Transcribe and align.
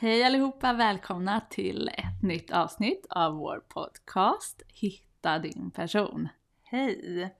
Hej 0.00 0.24
allihopa! 0.24 0.72
Välkomna 0.72 1.40
till 1.40 1.88
ett 1.88 2.22
nytt 2.22 2.50
avsnitt 2.50 3.06
av 3.10 3.34
vår 3.34 3.64
podcast 3.68 4.62
Hitta 4.68 5.38
din 5.38 5.70
person. 5.70 6.28
Hej! 6.62 7.34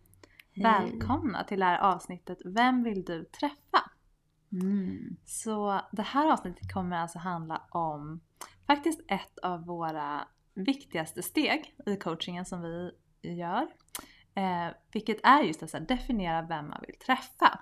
Välkomna 0.55 1.45
till 1.45 1.61
det 1.61 1.65
här 1.65 1.79
avsnittet 1.79 2.39
Vem 2.45 2.83
vill 2.83 3.05
du 3.05 3.25
träffa? 3.25 3.91
Mm. 4.53 5.17
Så 5.25 5.81
det 5.93 6.03
här 6.03 6.33
avsnittet 6.33 6.73
kommer 6.73 6.97
alltså 6.97 7.19
handla 7.19 7.63
om 7.71 8.21
faktiskt 8.67 9.01
ett 9.09 9.39
av 9.39 9.67
våra 9.67 10.29
viktigaste 10.55 11.23
steg 11.23 11.75
i 11.87 11.97
coachingen 11.97 12.45
som 12.45 12.63
vi 12.63 12.91
gör. 13.23 13.67
Eh, 14.35 14.75
vilket 14.93 15.21
är 15.23 15.43
just 15.43 15.63
att 15.63 15.73
här, 15.73 15.81
definiera 15.81 16.43
vem 16.43 16.69
man 16.69 16.81
vill 16.87 16.99
träffa. 16.99 17.61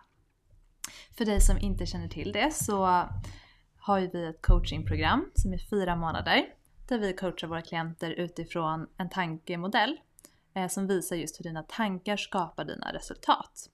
För 1.18 1.24
dig 1.24 1.40
som 1.40 1.58
inte 1.58 1.86
känner 1.86 2.08
till 2.08 2.32
det 2.32 2.54
så 2.54 3.08
har 3.86 3.98
ju 3.98 4.10
vi 4.12 4.26
ett 4.26 4.42
coachingprogram 4.42 5.30
som 5.34 5.52
är 5.52 5.58
fyra 5.58 5.96
månader 5.96 6.46
där 6.88 6.98
vi 6.98 7.12
coachar 7.12 7.48
våra 7.48 7.62
klienter 7.62 8.10
utifrån 8.10 8.86
en 8.96 9.10
tankemodell 9.10 10.00
eh, 10.54 10.68
som 10.68 10.86
visar 10.86 11.16
just 11.16 11.40
hur 11.40 11.42
dina 11.42 11.62
tankar 11.62 12.16
skapar 12.16 12.64
dina 12.64 12.92
resultat. 12.92 13.70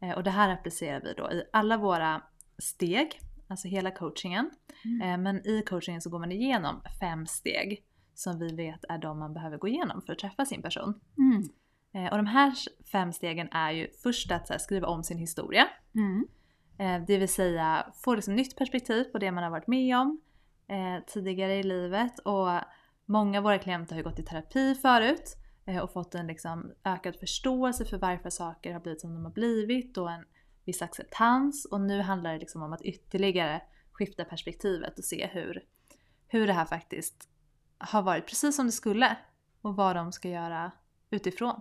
Eh, 0.00 0.10
och 0.10 0.22
det 0.22 0.30
här 0.30 0.52
applicerar 0.52 1.00
vi 1.00 1.14
då 1.14 1.32
i 1.32 1.42
alla 1.52 1.76
våra 1.76 2.22
steg, 2.58 3.20
alltså 3.48 3.68
hela 3.68 3.90
coachingen. 3.90 4.50
Mm. 4.84 5.00
Eh, 5.00 5.18
men 5.18 5.46
i 5.46 5.62
coachingen 5.62 6.00
så 6.00 6.10
går 6.10 6.18
man 6.18 6.32
igenom 6.32 6.82
fem 7.00 7.26
steg 7.26 7.84
som 8.14 8.38
vi 8.38 8.54
vet 8.54 8.84
är 8.88 8.98
de 8.98 9.18
man 9.18 9.34
behöver 9.34 9.58
gå 9.58 9.68
igenom 9.68 10.02
för 10.02 10.12
att 10.12 10.18
träffa 10.18 10.44
sin 10.44 10.62
person. 10.62 11.00
Mm. 11.18 11.48
Och 12.10 12.16
de 12.16 12.26
här 12.26 12.54
fem 12.92 13.12
stegen 13.12 13.48
är 13.52 13.70
ju 13.70 13.88
först 14.02 14.30
att 14.30 14.60
skriva 14.60 14.86
om 14.86 15.04
sin 15.04 15.18
historia. 15.18 15.68
Mm. 15.94 16.26
Eh, 16.78 17.02
det 17.06 17.18
vill 17.18 17.28
säga 17.28 17.92
få 17.94 18.14
liksom 18.14 18.34
nytt 18.34 18.56
perspektiv 18.56 19.04
på 19.04 19.18
det 19.18 19.32
man 19.32 19.44
har 19.44 19.50
varit 19.50 19.66
med 19.66 19.96
om 19.96 20.20
eh, 20.68 21.04
tidigare 21.06 21.54
i 21.54 21.62
livet. 21.62 22.18
Och 22.18 22.48
många 23.04 23.38
av 23.38 23.44
våra 23.44 23.58
klienter 23.58 23.94
har 23.94 23.98
ju 23.98 24.04
gått 24.04 24.18
i 24.18 24.22
terapi 24.22 24.74
förut 24.74 25.36
eh, 25.66 25.78
och 25.78 25.92
fått 25.92 26.14
en 26.14 26.26
liksom 26.26 26.72
ökad 26.84 27.16
förståelse 27.16 27.84
för 27.84 27.98
varför 27.98 28.30
saker 28.30 28.72
har 28.72 28.80
blivit 28.80 29.00
som 29.00 29.14
de 29.14 29.24
har 29.24 29.32
blivit 29.32 29.96
och 29.96 30.10
en 30.10 30.24
viss 30.64 30.82
acceptans. 30.82 31.64
Och 31.64 31.80
nu 31.80 32.00
handlar 32.00 32.32
det 32.32 32.38
liksom 32.38 32.62
om 32.62 32.72
att 32.72 32.82
ytterligare 32.82 33.62
skifta 33.92 34.24
perspektivet 34.24 34.98
och 34.98 35.04
se 35.04 35.26
hur, 35.26 35.64
hur 36.28 36.46
det 36.46 36.52
här 36.52 36.64
faktiskt 36.64 37.28
har 37.78 38.02
varit 38.02 38.26
precis 38.26 38.56
som 38.56 38.66
det 38.66 38.72
skulle 38.72 39.16
och 39.62 39.76
vad 39.76 39.96
de 39.96 40.12
ska 40.12 40.28
göra 40.28 40.72
utifrån 41.10 41.60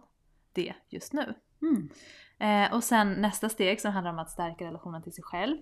det 0.53 0.73
just 0.89 1.13
nu. 1.13 1.33
Mm. 1.65 1.89
Eh, 2.39 2.73
och 2.73 2.83
sen 2.83 3.13
nästa 3.13 3.49
steg 3.49 3.81
som 3.81 3.91
handlar 3.91 4.11
om 4.11 4.19
att 4.19 4.29
stärka 4.29 4.65
relationen 4.65 5.03
till 5.03 5.13
sig 5.13 5.23
själv. 5.23 5.57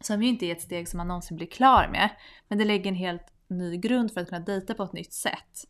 Som 0.00 0.22
ju 0.22 0.28
inte 0.28 0.46
är 0.46 0.52
ett 0.52 0.62
steg 0.62 0.88
som 0.88 0.98
man 0.98 1.08
någonsin 1.08 1.36
blir 1.36 1.46
klar 1.46 1.88
med. 1.92 2.10
Men 2.48 2.58
det 2.58 2.64
lägger 2.64 2.90
en 2.90 2.96
helt 2.96 3.32
ny 3.46 3.76
grund 3.76 4.12
för 4.12 4.20
att 4.20 4.28
kunna 4.28 4.44
dejta 4.44 4.74
på 4.74 4.82
ett 4.82 4.92
nytt 4.92 5.12
sätt. 5.12 5.64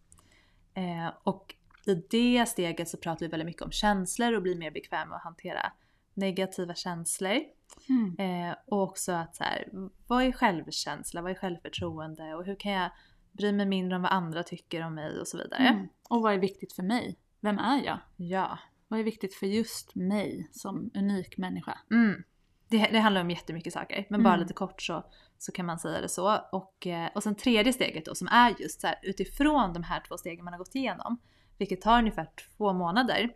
Eh, 0.75 1.12
och 1.22 1.54
i 1.87 1.94
det 1.94 2.47
steget 2.48 2.88
så 2.88 2.97
pratar 2.97 3.26
vi 3.26 3.31
väldigt 3.31 3.47
mycket 3.47 3.62
om 3.62 3.70
känslor 3.70 4.32
och 4.32 4.43
blir 4.43 4.56
mer 4.56 4.70
bekväma 4.70 5.06
med 5.06 5.16
att 5.16 5.22
hantera 5.22 5.72
negativa 6.14 6.75
känslor. 6.75 7.41
Mm. 7.88 8.16
Eh, 8.19 8.56
och 8.66 8.82
också 8.82 9.12
att 9.12 9.37
så 9.37 9.44
här, 9.44 9.69
vad 10.06 10.22
är 10.22 10.32
självkänsla, 10.32 11.22
vad 11.22 11.31
är 11.31 11.34
självförtroende 11.34 12.34
och 12.34 12.44
hur 12.44 12.56
kan 12.56 12.72
jag 12.72 12.91
bry 13.32 13.53
mig 13.53 13.66
mindre 13.66 13.97
om 13.97 14.03
vad 14.03 14.12
andra 14.12 14.43
tycker 14.43 14.87
om 14.87 14.94
mig 14.94 15.20
och 15.20 15.28
så 15.28 15.37
vidare. 15.37 15.69
Mm. 15.69 15.88
Och 16.09 16.22
vad 16.22 16.34
är 16.34 16.38
viktigt 16.38 16.72
för 16.72 16.82
mig? 16.82 17.19
Vem 17.41 17.59
är 17.59 17.84
jag? 17.84 17.98
Ja. 18.16 18.59
Vad 18.94 19.00
är 19.00 19.05
viktigt 19.05 19.34
för 19.34 19.47
just 19.47 19.94
mig 19.94 20.49
som 20.53 20.91
unik 20.94 21.37
människa? 21.38 21.78
Mm. 21.91 22.22
Det, 22.69 22.88
det 22.93 22.99
handlar 22.99 23.21
om 23.21 23.31
jättemycket 23.31 23.72
saker 23.72 24.06
men 24.10 24.22
bara 24.22 24.34
Mm. 24.34 24.41
lite 24.43 24.55
kort 24.55 24.82
så, 24.82 25.05
så 25.38 25.53
kan 25.53 25.66
man 25.66 25.78
säga 25.78 26.00
det 26.00 26.09
så. 26.09 26.41
Och, 26.53 26.87
eh, 26.87 27.09
och 27.15 27.22
sen 27.22 27.34
tredje 27.34 27.72
steget 27.72 28.05
då 28.05 28.15
som 28.15 28.28
är 28.28 28.55
just 28.59 28.81
så 28.81 28.87
här, 28.87 28.99
utifrån 29.03 29.72
de 29.72 29.82
här 29.82 30.03
två 30.09 30.16
stegen 30.16 30.44
man 30.44 30.53
har 30.53 30.59
gått 30.59 30.75
igenom, 30.75 31.19
vilket 31.59 31.81
tar 31.81 31.99
ungefär 31.99 32.28
två 32.56 32.72
månader. 32.72 33.31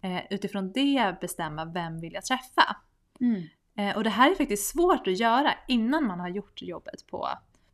Eh, 0.00 0.20
utifrån 0.30 0.72
det 0.72 1.20
bestämma 1.20 1.64
vem 1.64 2.00
vill 2.00 2.12
jag 2.12 2.24
träffa? 2.24 2.76
Mm. 3.20 3.42
Eh, 3.76 3.96
och 3.96 4.04
det 4.04 4.10
här 4.10 4.30
är 4.30 4.34
faktiskt 4.34 4.70
svårt 4.72 5.06
att 5.06 5.18
göra 5.18 5.54
innan 5.68 6.06
man 6.06 6.20
har 6.20 6.28
gjort 6.28 6.62
jobbet 6.62 7.06
på, 7.06 7.28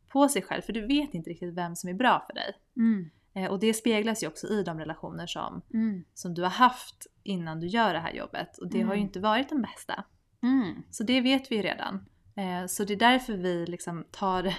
på 0.07 0.29
sig 0.29 0.41
själv 0.41 0.61
för 0.61 0.73
du 0.73 0.87
vet 0.87 1.13
inte 1.13 1.29
riktigt 1.29 1.53
vem 1.53 1.75
som 1.75 1.89
är 1.89 1.93
bra 1.93 2.23
för 2.27 2.33
dig. 2.33 2.53
Mm. 2.77 3.09
Eh, 3.33 3.51
och 3.51 3.59
det 3.59 3.73
speglas 3.73 4.23
ju 4.23 4.27
också 4.27 4.47
i 4.47 4.63
de 4.63 4.79
relationer 4.79 5.27
som, 5.27 5.61
Mm. 5.73 6.03
som 6.13 6.33
du 6.33 6.41
har 6.41 6.49
haft 6.49 7.07
innan 7.23 7.59
du 7.59 7.67
gör 7.67 7.93
det 7.93 7.99
här 7.99 8.13
jobbet 8.13 8.57
och 8.57 8.69
det 8.69 8.81
har 8.81 8.93
ju 8.93 8.99
Mm. 8.99 9.07
inte 9.07 9.19
varit 9.19 9.49
de 9.49 9.61
bästa. 9.61 10.03
Mm. 10.43 10.83
Så 10.91 11.03
det 11.03 11.21
vet 11.21 11.51
vi 11.51 11.55
ju 11.55 11.61
redan. 11.61 12.05
Eh, 12.35 12.65
så 12.67 12.83
det 12.83 12.93
är 12.93 12.97
därför 12.97 13.33
vi 13.33 13.65
liksom 13.65 14.05
tar, 14.11 14.53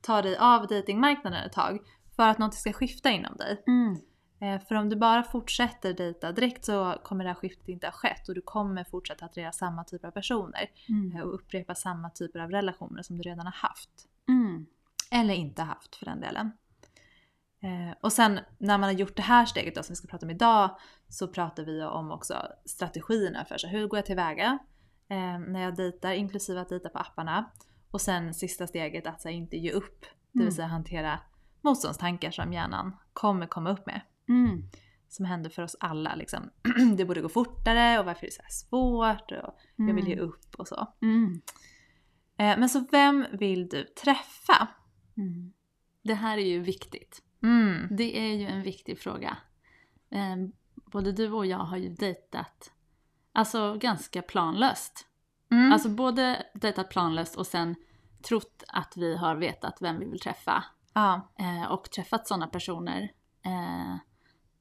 tar 0.00 0.22
dig 0.22 0.36
av 0.36 0.66
datingmarknaden 0.66 1.44
ett 1.44 1.52
tag. 1.52 1.78
För 2.16 2.28
att 2.28 2.38
något 2.38 2.54
ska 2.54 2.72
skifta 2.72 3.10
inom 3.10 3.36
dig. 3.36 3.62
Mm. 3.66 3.96
Eh, 4.40 4.66
för 4.66 4.74
om 4.74 4.88
du 4.88 4.96
bara 4.96 5.22
fortsätter 5.22 5.92
dejta 5.92 6.32
direkt 6.32 6.64
så 6.64 6.94
kommer 7.04 7.24
det 7.24 7.30
här 7.30 7.34
skiftet 7.34 7.68
inte 7.68 7.86
ha 7.86 7.92
skett 7.92 8.28
och 8.28 8.34
du 8.34 8.40
kommer 8.42 8.84
fortsätta 8.84 9.24
attrahera 9.24 9.52
samma 9.52 9.84
typer 9.84 10.08
av 10.08 10.12
personer. 10.12 10.70
Mm. 10.88 11.22
Och 11.22 11.34
upprepa 11.34 11.74
samma 11.74 12.10
typer 12.10 12.38
av 12.38 12.50
relationer 12.50 13.02
som 13.02 13.16
du 13.18 13.22
redan 13.22 13.46
har 13.46 13.52
haft. 13.52 13.90
Mm. 14.28 14.66
Eller 15.10 15.34
inte 15.34 15.62
haft 15.62 15.96
för 15.96 16.04
den 16.06 16.20
delen. 16.20 16.50
Eh, 17.62 17.96
och 18.00 18.12
sen 18.12 18.40
när 18.58 18.78
man 18.78 18.82
har 18.82 18.92
gjort 18.92 19.16
det 19.16 19.22
här 19.22 19.46
steget 19.46 19.74
då, 19.74 19.82
som 19.82 19.92
vi 19.92 19.96
ska 19.96 20.08
prata 20.08 20.26
om 20.26 20.30
idag 20.30 20.78
så 21.08 21.28
pratar 21.28 21.64
vi 21.64 21.82
om 21.82 22.10
också 22.10 22.34
strategierna 22.64 23.44
för 23.44 23.58
så 23.58 23.66
hur 23.66 23.86
går 23.88 23.98
jag 23.98 24.06
tillväga 24.06 24.58
eh, 25.10 25.38
när 25.38 25.62
jag 25.62 25.76
dejtar, 25.76 26.12
inklusive 26.12 26.60
att 26.60 26.68
dejta 26.68 26.88
på 26.88 26.98
apparna. 26.98 27.50
Och 27.90 28.00
sen 28.00 28.34
sista 28.34 28.66
steget 28.66 29.06
att 29.06 29.20
så 29.20 29.28
här, 29.28 29.34
inte 29.36 29.56
ge 29.56 29.72
upp, 29.72 30.00
det 30.00 30.38
Mm. 30.38 30.46
vill 30.46 30.54
säga 30.54 30.68
hantera 30.68 31.20
motståndstankar 31.60 32.30
som 32.30 32.52
hjärnan 32.52 32.96
kommer 33.12 33.46
komma 33.46 33.70
upp 33.70 33.86
med. 33.86 34.00
Mm. 34.28 34.62
Som 35.08 35.24
händer 35.24 35.50
för 35.50 35.62
oss 35.62 35.76
alla 35.80 36.14
liksom. 36.14 36.50
det 36.96 37.04
borde 37.04 37.20
gå 37.20 37.28
fortare 37.28 37.98
och 37.98 38.04
varför 38.04 38.22
är 38.26 38.26
det 38.26 38.34
så 38.34 38.42
här 38.42 38.50
svårt 38.50 39.30
och 39.32 39.58
jag 39.76 39.94
vill 39.94 40.08
ge 40.08 40.16
upp 40.16 40.54
och 40.58 40.68
så. 40.68 40.94
Mm. 41.02 41.40
Eh, 42.38 42.58
men 42.58 42.68
så 42.68 42.84
vem 42.90 43.26
vill 43.32 43.68
du 43.68 43.84
träffa? 43.84 44.68
Mm. 45.16 45.52
Det 46.02 46.14
här 46.14 46.38
är 46.38 46.46
ju 46.46 46.60
viktigt. 46.60 47.22
Mm. 47.42 47.96
Det 47.96 48.18
är 48.18 48.34
ju 48.36 48.46
en 48.46 48.62
viktig 48.62 48.98
fråga. 48.98 49.36
Eh, 50.10 50.36
både 50.74 51.12
du 51.12 51.30
och 51.32 51.46
jag 51.46 51.58
har 51.58 51.76
ju 51.76 51.88
dejtat 51.88 52.72
alltså 53.32 53.74
ganska 53.74 54.22
planlöst. 54.22 55.06
Mm. 55.50 55.72
Alltså 55.72 55.88
både 55.88 56.46
dejtat 56.54 56.90
planlöst 56.90 57.36
och 57.36 57.46
sen 57.46 57.74
trott 58.22 58.62
att 58.68 58.96
vi 58.96 59.16
har 59.16 59.36
vetat 59.36 59.78
vem 59.80 59.98
vi 59.98 60.06
vill 60.06 60.20
träffa. 60.20 60.64
ja. 60.94 61.32
Eh, 61.38 61.72
och 61.72 61.90
träffat 61.90 62.28
sådana 62.28 62.46
personer 62.46 63.12
eh, 63.44 63.96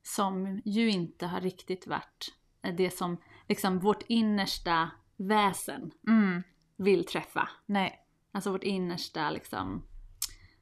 som 0.03 0.61
ju 0.65 0.89
inte 0.89 1.25
har 1.27 1.41
riktigt 1.41 1.87
varit 1.87 2.35
eh, 2.61 2.75
det 2.75 2.91
som 2.91 3.17
liksom 3.47 3.79
vårt 3.79 4.01
innersta 4.07 4.91
väsen 5.17 5.91
Mm. 6.07 6.43
vill 6.77 7.05
träffa. 7.05 7.49
Nej. 7.65 7.99
Alltså 8.31 8.51
vårt 8.51 8.63
innersta 8.63 9.29
liksom 9.31 9.83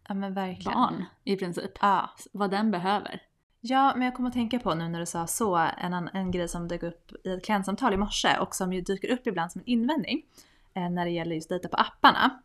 Ja 0.07 0.13
men 0.13 0.33
verkligen. 0.33 0.73
barn 0.73 1.05
i 1.23 1.35
princip. 1.35 1.71
Ja. 1.81 2.09
Vad 2.31 2.51
den 2.51 2.71
behöver. 2.71 3.21
ja, 3.61 3.93
men 3.95 4.05
jag 4.05 4.13
kommer 4.15 4.29
att 4.29 4.33
tänka 4.33 4.59
på 4.59 4.73
nu 4.75 4.87
när 4.89 4.99
du 4.99 5.05
sa 5.05 5.27
så, 5.27 5.55
en, 5.77 5.93
en 6.13 6.31
grej 6.31 6.47
som 6.47 6.67
dök 6.67 6.83
upp 6.83 7.11
i 7.25 7.29
ett 7.33 7.45
klientsamtal 7.45 7.93
i 7.93 7.97
morse 7.97 8.37
och 8.39 8.55
som 8.55 8.73
ju 8.73 8.81
dyker 8.81 9.11
upp 9.11 9.27
ibland 9.27 9.51
som 9.51 9.61
en 9.61 9.67
invändning 9.67 10.25
eh, 10.73 10.89
när 10.89 11.05
det 11.05 11.11
gäller 11.11 11.35
just 11.35 11.49
dejta 11.49 11.67
på 11.67 11.77
apparna. 11.77 12.39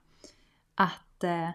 Att 0.75 1.25
eh, 1.25 1.49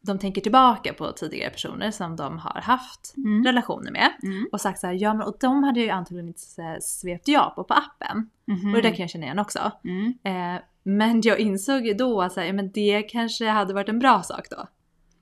de 0.00 0.18
tänker 0.18 0.40
tillbaka 0.40 0.92
på 0.92 1.12
tidigare 1.12 1.50
personer 1.50 1.90
som 1.90 2.16
de 2.16 2.38
har 2.38 2.60
haft 2.60 3.14
Mm. 3.16 3.44
relationer 3.44 3.90
med 3.90 4.10
Mm. 4.22 4.48
och 4.52 4.60
sagt 4.60 4.80
så 4.80 4.86
här, 4.86 4.94
ja 4.94 5.14
men 5.14 5.26
och 5.26 5.36
de 5.40 5.64
hade 5.64 5.80
ju 5.80 5.90
antagligen 5.90 6.28
inte 6.28 6.62
eh, 6.62 6.76
svept 6.80 7.28
ja 7.28 7.52
på 7.56 7.64
på 7.64 7.74
appen. 7.74 8.30
Mhm. 8.44 8.74
Och 8.74 8.82
det 8.82 8.88
där 8.88 8.96
kan 8.96 9.00
jag 9.02 9.10
känna 9.10 9.24
igen 9.24 9.38
också. 9.38 9.72
Mm. 9.84 10.14
Eh, 10.24 10.62
men 10.82 11.20
jag 11.24 11.38
insåg 11.38 11.86
ju 11.86 11.94
då 11.94 12.22
att 12.22 12.32
så 12.32 12.40
här, 12.40 12.46
ja, 12.46 12.52
men 12.52 12.70
det 12.72 13.02
kanske 13.02 13.48
hade 13.48 13.74
varit 13.74 13.88
en 13.88 13.98
bra 13.98 14.22
sak 14.22 14.46
då. 14.50 14.68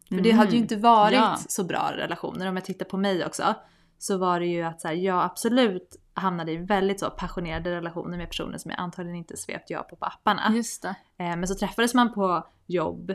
För 0.08 0.20
det 0.20 0.30
hade 0.30 0.50
ju 0.50 0.56
Mhm. 0.56 0.62
inte 0.62 0.76
varit 0.76 1.14
Ja. 1.16 1.36
så 1.48 1.64
bra 1.64 1.92
relationer. 1.96 2.48
Om 2.48 2.56
jag 2.56 2.64
tittar 2.64 2.84
på 2.86 2.96
mig 2.96 3.26
också 3.26 3.54
så 3.98 4.18
var 4.18 4.40
det 4.40 4.46
ju 4.46 4.62
att 4.62 4.80
så 4.80 4.88
här, 4.88 4.94
jag 4.94 5.22
absolut 5.24 5.96
hamnade 6.14 6.52
i 6.52 6.56
väldigt 6.56 7.00
så 7.00 7.10
passionerade 7.10 7.70
relationer 7.76 8.16
med 8.18 8.28
personer 8.28 8.58
som 8.58 8.70
jag 8.70 8.80
antagligen 8.80 9.16
inte 9.16 9.36
svept 9.36 9.70
ja 9.70 9.82
på 9.82 9.96
på 9.96 10.04
apparna. 10.06 10.52
Just 10.54 10.82
det. 10.82 10.88
Eh, 11.18 11.36
men 11.36 11.48
så 11.48 11.54
träffades 11.54 11.94
man 11.94 12.14
på 12.14 12.46
jobb 12.66 13.12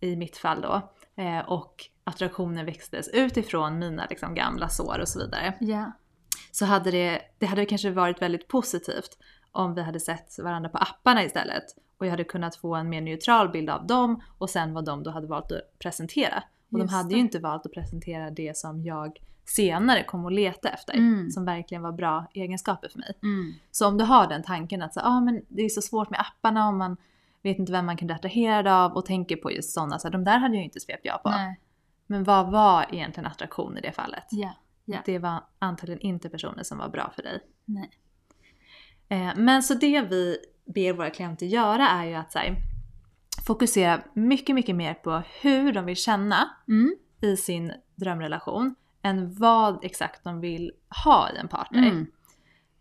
i 0.00 0.16
mitt 0.16 0.36
fall 0.36 0.60
då. 0.60 0.92
Eh, 1.22 1.38
och 1.38 1.74
attraktionen 2.04 2.66
växtes 2.66 3.08
utifrån 3.08 3.78
mina 3.78 4.06
liksom, 4.10 4.34
gamla 4.34 4.68
sår 4.68 4.98
och 5.00 5.08
så 5.08 5.18
vidare. 5.18 5.54
Ja. 5.60 5.92
Så 6.52 6.64
hade 6.64 6.90
det, 6.90 7.20
det 7.38 7.46
hade 7.46 7.66
kanske 7.66 7.90
varit 7.90 8.22
väldigt 8.22 8.48
positivt 8.48 9.18
om 9.52 9.74
vi 9.74 9.82
hade 9.82 10.00
sett 10.00 10.38
varandra 10.42 10.68
på 10.70 10.78
apparna 10.78 11.24
istället. 11.24 11.64
Och 11.98 12.06
jag 12.06 12.10
hade 12.10 12.24
kunnat 12.24 12.56
få 12.56 12.74
en 12.74 12.88
mer 12.88 13.00
neutral 13.00 13.48
bild 13.48 13.70
av 13.70 13.86
dem 13.86 14.22
och 14.38 14.50
sen 14.50 14.74
vad 14.74 14.84
de 14.84 15.02
då 15.02 15.10
hade 15.10 15.26
valt 15.26 15.52
att 15.52 15.78
presentera. 15.78 16.42
Och 16.72 16.78
Just 16.78 16.90
de 16.90 16.94
hade 16.94 17.08
det. 17.08 17.14
ju 17.14 17.20
inte 17.20 17.38
valt 17.38 17.66
att 17.66 17.72
presentera 17.72 18.30
det 18.30 18.56
som 18.56 18.82
jag 18.82 19.18
senare 19.44 20.04
kom 20.04 20.26
att 20.26 20.32
leta 20.32 20.68
efter. 20.68 20.94
Mm. 20.94 21.30
Som 21.30 21.44
verkligen 21.44 21.82
var 21.82 21.92
bra 21.92 22.26
egenskaper 22.34 22.88
för 22.88 22.98
mig. 22.98 23.12
Mm. 23.22 23.52
Så 23.70 23.88
om 23.88 23.98
du 23.98 24.04
har 24.04 24.26
den 24.26 24.42
tanken 24.42 24.82
att 24.82 24.94
så, 24.94 25.00
ah, 25.00 25.20
men 25.20 25.42
det 25.48 25.62
är 25.62 25.68
så 25.68 25.82
svårt 25.82 26.10
med 26.10 26.20
apparna 26.20 26.68
och 26.68 26.74
man 26.74 26.96
vet 27.42 27.58
inte 27.58 27.72
vem 27.72 27.86
man 27.86 27.96
kan 27.96 28.06
bli 28.06 28.14
attraherad 28.14 28.66
av 28.66 28.92
och 28.92 29.06
tänker 29.06 29.36
på 29.36 29.52
just 29.52 29.70
sådana, 29.70 29.98
så 29.98 30.08
här, 30.08 30.12
de 30.12 30.24
där 30.24 30.38
hade 30.38 30.54
jag 30.54 30.60
ju 30.60 30.64
inte 30.64 30.80
svept 30.80 31.04
ja 31.04 31.20
på. 31.24 31.30
Nej. 31.30 31.60
Men 32.06 32.24
vad 32.24 32.50
var 32.50 32.86
egentligen 32.94 33.26
attraktion 33.26 33.78
i 33.78 33.80
det 33.80 33.92
fallet? 33.92 34.24
Ja. 34.30 34.50
Ja. 34.84 34.98
Det 35.04 35.18
var 35.18 35.44
antagligen 35.58 36.00
inte 36.00 36.28
personer 36.28 36.62
som 36.62 36.78
var 36.78 36.88
bra 36.88 37.12
för 37.14 37.22
dig. 37.22 37.40
Nej. 37.64 37.90
Eh, 39.08 39.32
men 39.36 39.62
så 39.62 39.74
det 39.74 40.02
vi 40.02 40.38
ber 40.74 40.92
våra 40.92 41.10
klienter 41.10 41.46
göra 41.46 41.88
är 41.88 42.04
ju 42.04 42.14
att 42.14 42.34
här, 42.34 42.56
fokusera 43.46 44.00
mycket, 44.14 44.54
mycket 44.54 44.76
mer 44.76 44.94
på 44.94 45.22
hur 45.40 45.72
de 45.72 45.84
vill 45.84 45.96
känna 45.96 46.50
Mm. 46.68 46.94
i 47.20 47.36
sin 47.36 47.72
drömrelation 47.96 48.74
än 49.02 49.34
vad 49.34 49.84
exakt 49.84 50.24
de 50.24 50.40
vill 50.40 50.72
ha 51.04 51.30
i 51.30 51.36
en 51.38 51.48
partner. 51.48 51.88
Mm. 51.88 52.06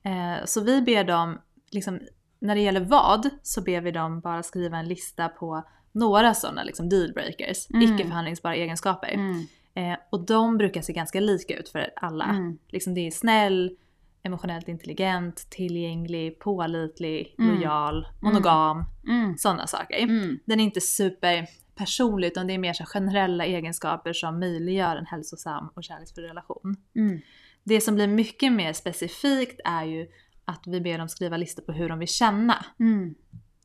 Eh, 0.04 0.46
så 0.46 0.62
vi 0.62 0.82
ber 0.82 1.04
dem, 1.04 1.42
liksom, 1.72 2.00
när 2.40 2.56
det 2.56 2.62
gäller 2.62 2.82
vad, 2.86 3.30
så 3.44 3.62
ber 3.62 3.82
vi 3.82 3.92
dem 3.92 4.20
bara 4.20 4.44
skriva 4.44 4.78
en 4.78 4.88
lista 4.88 5.30
på 5.30 5.64
några 5.92 6.34
sådana 6.34 6.64
liksom 6.64 6.90
dealbreakers, 6.90 7.70
Mm. 7.70 7.82
icke 7.96 8.04
förhandlingsbara 8.08 8.56
egenskaper. 8.56 9.14
Mm. 9.14 9.46
Eh, 9.74 9.98
och 10.10 10.26
de 10.26 10.58
brukar 10.58 10.82
se 10.82 10.94
ganska 10.94 11.20
lika 11.20 11.58
ut 11.58 11.70
för 11.70 11.90
alla. 11.96 12.26
Mm. 12.26 12.58
Liksom 12.68 12.94
det 12.94 13.08
är 13.08 13.12
snäll, 13.12 13.78
emotionellt 14.24 14.68
intelligent, 14.68 15.36
tillgänglig, 15.50 16.40
pålitlig, 16.40 17.36
Mm. 17.40 17.56
lojal, 17.56 18.08
monogam, 18.22 18.84
Mm. 19.08 19.38
sådana 19.38 19.68
saker. 19.68 19.98
Mm. 19.98 20.40
Den 20.46 20.60
är 20.60 20.64
inte 20.64 20.82
superpersonlig 20.82 22.28
utan 22.28 22.48
det 22.48 22.54
är 22.54 22.58
mer 22.58 22.74
så 22.74 22.86
generella 22.86 23.46
egenskaper 23.46 24.14
som 24.14 24.40
möjliggör 24.40 24.96
en 24.96 25.06
hälsosam 25.06 25.70
och 25.76 25.84
kärleksfull 25.84 26.24
relation. 26.24 26.76
Mm. 26.96 27.22
Det 27.64 27.82
som 27.82 27.96
blir 27.96 28.08
mycket 28.08 28.54
mer 28.54 28.74
specifikt 28.74 29.60
är 29.66 29.84
ju 29.84 30.08
att 30.46 30.64
vi 30.68 30.82
ber 30.82 30.98
dem 30.98 31.10
skriva 31.10 31.38
listor 31.38 31.64
på 31.64 31.72
hur 31.72 31.90
de 31.90 32.00
vill 32.00 32.08
känna 32.08 32.66
Mm. 32.80 33.16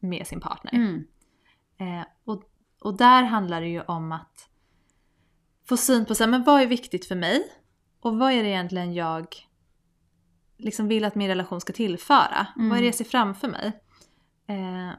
med 0.01 0.27
sin 0.27 0.41
partner. 0.41 0.75
Mm. 0.75 1.05
Eh, 1.81 2.05
och, 2.25 2.43
och 2.81 2.97
där 2.97 3.23
handlar 3.23 3.61
det 3.61 3.69
ju 3.69 3.81
om 3.81 4.13
att 4.13 4.49
få 5.69 5.77
syn 5.77 6.05
på 6.05 6.15
så 6.15 6.25
här, 6.25 6.31
men 6.31 6.45
vad 6.45 6.63
är 6.63 6.67
viktigt 6.67 7.05
för 7.05 7.15
mig? 7.17 7.43
Och 8.01 8.19
vad 8.19 8.33
är 8.33 8.43
det 8.43 8.49
egentligen 8.49 8.95
jag 8.95 9.27
liksom 10.62 10.88
vill 10.88 11.05
att 11.05 11.14
min 11.14 11.29
relation 11.29 11.61
ska 11.61 11.73
tillföra? 11.73 12.47
Mm. 12.56 12.69
Vad 12.69 12.79
är 12.79 12.82
det 12.82 12.87
jag 12.87 12.94
ser 12.94 13.05
framför 13.05 13.49
mig? 13.49 13.73
Eh, 14.47 14.91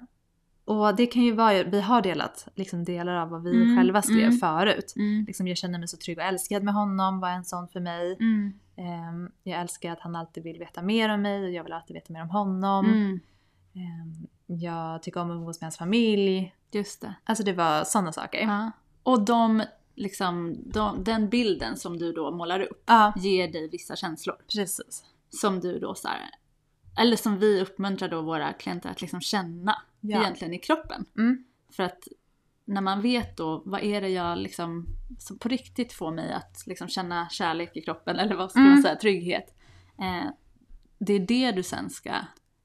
och 0.66 0.96
det 0.96 1.06
kan 1.06 1.22
ju 1.22 1.32
vara, 1.32 1.64
vi 1.64 1.82
har 1.82 2.02
delat 2.02 2.48
liksom 2.56 2.84
delar 2.84 3.16
av 3.16 3.30
vad 3.30 3.44
vi 3.44 3.56
Mm, 3.64 3.78
själva 3.78 4.02
skrev 4.02 4.20
mm. 4.28 4.38
förut. 4.38 4.94
Mm. 4.96 5.26
Liksom, 5.28 5.48
jag 5.48 5.58
känner 5.58 5.80
mig 5.80 5.88
så 5.88 5.98
trygg 5.98 6.18
och 6.18 6.24
älskad 6.24 6.64
med 6.64 6.74
honom, 6.74 7.20
var 7.20 7.30
en 7.30 7.46
sån 7.46 7.68
för 7.68 7.80
mig. 7.80 8.18
Mm. 8.20 8.54
Ehm, 8.78 9.32
jag 9.44 9.62
älskar 9.62 9.92
att 9.92 10.00
han 10.00 10.16
alltid 10.16 10.44
vill 10.44 10.60
veta 10.60 10.82
mer 10.82 11.10
om 11.10 11.22
mig 11.22 11.44
och 11.44 11.52
jag 11.52 11.64
vill 11.64 11.74
alltid 11.74 11.94
veta 11.94 12.14
mer 12.14 12.22
om 12.22 12.30
honom. 12.30 12.86
Mm. 12.86 13.20
Ehm, 13.76 14.28
jag 14.46 15.04
tycker 15.04 15.22
om 15.22 15.32
att 15.32 15.36
umgås 15.36 15.62
med 15.62 15.66
hans 15.66 15.78
familj. 15.78 16.56
Just 16.72 17.02
det. 17.02 17.16
Alltså 17.24 17.44
det 17.44 17.54
var 17.54 17.84
sådana 17.84 18.12
saker. 18.12 18.42
Ja. 18.42 18.72
Och 19.04 19.22
de, 19.26 19.64
liksom, 19.96 20.56
de, 20.66 21.04
den 21.04 21.30
bilden 21.30 21.78
som 21.78 21.98
du 21.98 22.12
då 22.14 22.32
målar 22.32 22.60
upp 22.60 22.84
Ja, 22.86 23.14
ger 23.18 23.48
dig 23.52 23.70
vissa 23.70 23.96
känslor. 23.96 24.36
precis. 24.56 25.04
Som 25.42 25.60
du 25.60 25.80
då 25.80 25.96
så 25.96 26.08
här, 26.08 26.30
eller 27.00 27.16
som 27.18 27.40
vi 27.40 27.62
uppmuntrar 27.62 28.10
då 28.10 28.22
våra 28.22 28.54
klienter 28.54 28.90
att 28.90 29.02
liksom 29.02 29.22
känna 29.22 29.82
Ja. 30.02 30.20
egentligen 30.22 30.54
i 30.54 30.60
kroppen. 30.60 31.06
Mm. 31.18 31.44
För 31.72 31.84
att 31.84 32.08
när 32.66 32.82
man 32.82 33.02
vet 33.02 33.38
då 33.38 33.62
vad 33.66 33.82
är 33.82 34.02
det 34.02 34.10
jag 34.10 34.38
liksom 34.38 34.86
som 35.20 35.40
på 35.40 35.50
riktigt 35.50 35.94
får 35.94 36.12
mig 36.12 36.34
att 36.34 36.64
liksom 36.68 36.88
känna 36.88 37.30
kärlek 37.30 37.78
i 37.78 37.82
kroppen 37.82 38.20
eller 38.20 38.36
vad 38.36 38.50
ska 38.50 38.60
Mm. 38.60 38.72
man 38.72 38.82
säga, 38.82 38.96
trygghet. 38.96 39.56
Eh, 40.00 40.30
det 41.00 41.14
är 41.14 41.20
det 41.20 41.52
du 41.52 41.64
sen 41.64 41.90
ska 41.90 42.12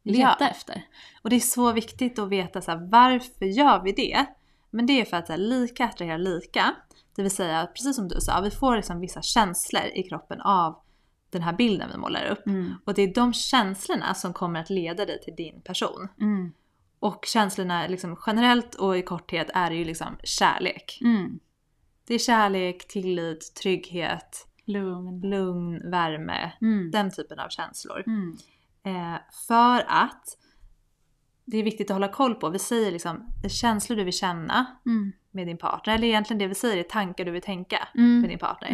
leta 0.02 0.36
Ja. 0.40 0.48
efter. 0.48 0.82
Och 1.22 1.30
det 1.30 1.36
är 1.36 1.40
så 1.40 1.72
viktigt 1.72 2.18
att 2.18 2.28
veta 2.28 2.60
så 2.60 2.70
här, 2.70 2.88
varför 2.90 3.44
gör 3.46 3.82
vi 3.82 3.92
det? 3.92 4.26
Men 4.70 4.86
det 4.86 5.00
är 5.00 5.04
för 5.04 5.16
att 5.16 5.28
här, 5.28 5.36
lika 5.38 5.84
attraherar 5.84 6.18
lika. 6.18 6.74
Det 7.16 7.22
vill 7.22 7.30
säga, 7.30 7.66
precis 7.66 7.96
som 7.96 8.08
du 8.08 8.20
sa, 8.20 8.40
vi 8.40 8.50
får 8.50 8.76
liksom 8.76 9.00
vissa 9.00 9.22
känslor 9.22 9.82
i 9.94 10.02
kroppen 10.02 10.40
av 10.40 10.82
den 11.30 11.42
här 11.42 11.52
bilden 11.52 11.90
vi 11.92 11.98
målar 11.98 12.25
upp. 12.26 12.46
Mm. 12.46 12.75
Och 12.84 12.94
det 12.94 13.02
är 13.02 13.14
de 13.14 13.32
känslorna 13.32 14.14
som 14.14 14.32
kommer 14.32 14.60
att 14.60 14.70
leda 14.70 15.04
dig 15.06 15.20
till 15.20 15.34
din 15.36 15.60
person. 15.60 16.08
Mm. 16.20 16.52
Och 17.00 17.25
känslorna 17.26 17.86
liksom 17.86 18.16
generellt 18.26 18.75
och 18.75 18.98
i 18.98 19.02
korthet 19.02 19.50
är 19.54 19.70
ju 19.70 19.84
liksom 19.84 20.16
kärlek. 20.25 20.98
Mm. 21.00 21.38
Det 22.04 22.14
är 22.14 22.19
kärlek, 22.19 22.88
tillit, 22.88 23.54
trygghet, 23.62 24.46
Lugn. 24.64 25.20
lugn, 25.20 25.90
värme. 25.90 26.52
Mm. 26.60 26.90
Den 26.90 27.10
typen 27.10 27.38
av 27.38 27.48
känslor. 27.48 28.04
Mm. 28.06 28.36
Eh, 28.84 29.20
för 29.48 29.84
att 29.88 30.38
det 31.44 31.56
är 31.58 31.62
viktigt 31.62 31.90
att 31.90 31.94
hålla 31.94 32.08
koll 32.08 32.34
på. 32.34 32.48
Vi 32.48 32.58
säger 32.58 32.92
liksom 32.92 33.26
känslor 33.48 33.96
du 33.96 34.04
vill 34.04 34.12
känna 34.19 34.66
Mm. 34.86 35.12
med 35.30 35.46
din 35.46 35.58
partner. 35.58 35.94
Eller 35.94 36.08
egentligen 36.08 36.38
det 36.38 36.46
vi 36.46 36.54
säger 36.54 36.76
är 36.76 36.82
tankar 36.82 37.25
du 37.25 37.30
vill 37.30 37.42
tänka 37.42 37.88
med 38.20 38.30
din 38.30 38.38
partner. 38.38 38.70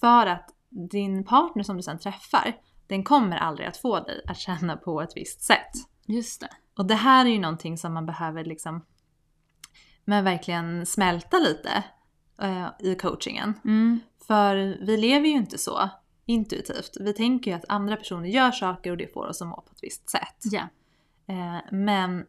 För 0.00 0.26
att 0.26 0.50
din 0.68 1.24
partner 1.24 1.62
som 1.62 1.76
du 1.76 1.82
sen 1.82 1.98
träffar, 1.98 2.56
den 2.86 3.04
kommer 3.04 3.36
aldrig 3.36 3.68
att 3.68 3.76
få 3.76 4.00
dig 4.00 4.22
att 4.26 4.38
känna 4.38 4.76
på 4.76 5.02
ett 5.02 5.12
visst 5.16 5.42
sätt. 5.42 5.72
Just 6.06 6.40
det. 6.40 6.50
Och 6.76 6.86
det 6.86 6.94
här 6.94 7.26
är 7.26 7.30
ju 7.30 7.38
någonting 7.38 7.78
som 7.78 7.94
man 7.94 8.06
behöver 8.06 8.44
liksom 8.44 8.84
men 10.08 10.24
verkligen 10.24 10.86
smälta 10.86 11.38
lite 11.38 11.84
eh, 12.42 12.68
i 12.78 12.94
coachingen. 12.94 13.54
Mm. 13.64 14.00
För 14.26 14.56
vi 14.86 14.96
lever 14.96 15.26
ju 15.28 15.34
inte 15.34 15.58
så 15.58 15.88
intuitivt. 16.26 16.96
Vi 17.00 17.12
tänker 17.12 17.50
ju 17.50 17.56
att 17.56 17.64
andra 17.68 17.96
personer 17.96 18.28
gör 18.28 18.50
saker 18.50 18.90
och 18.90 18.96
det 18.96 19.12
får 19.12 19.26
oss 19.26 19.42
att 19.42 19.48
må 19.48 19.56
på 19.56 19.72
ett 19.72 19.82
visst 19.82 20.10
sätt. 20.10 20.38
Ja. 20.44 20.62
Eh, 21.26 21.58
men 21.72 22.26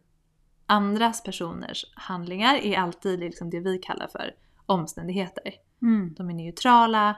andras 0.66 1.24
personers 1.24 1.86
handlingar 1.96 2.56
är 2.56 2.78
alltid 2.78 3.20
liksom 3.20 3.50
det 3.50 3.60
vi 3.60 3.78
kallar 3.78 4.08
för 4.08 4.36
omständigheter. 4.66 5.54
Mm. 5.82 6.14
De 6.18 6.30
är 6.30 6.34
neutrala 6.34 7.10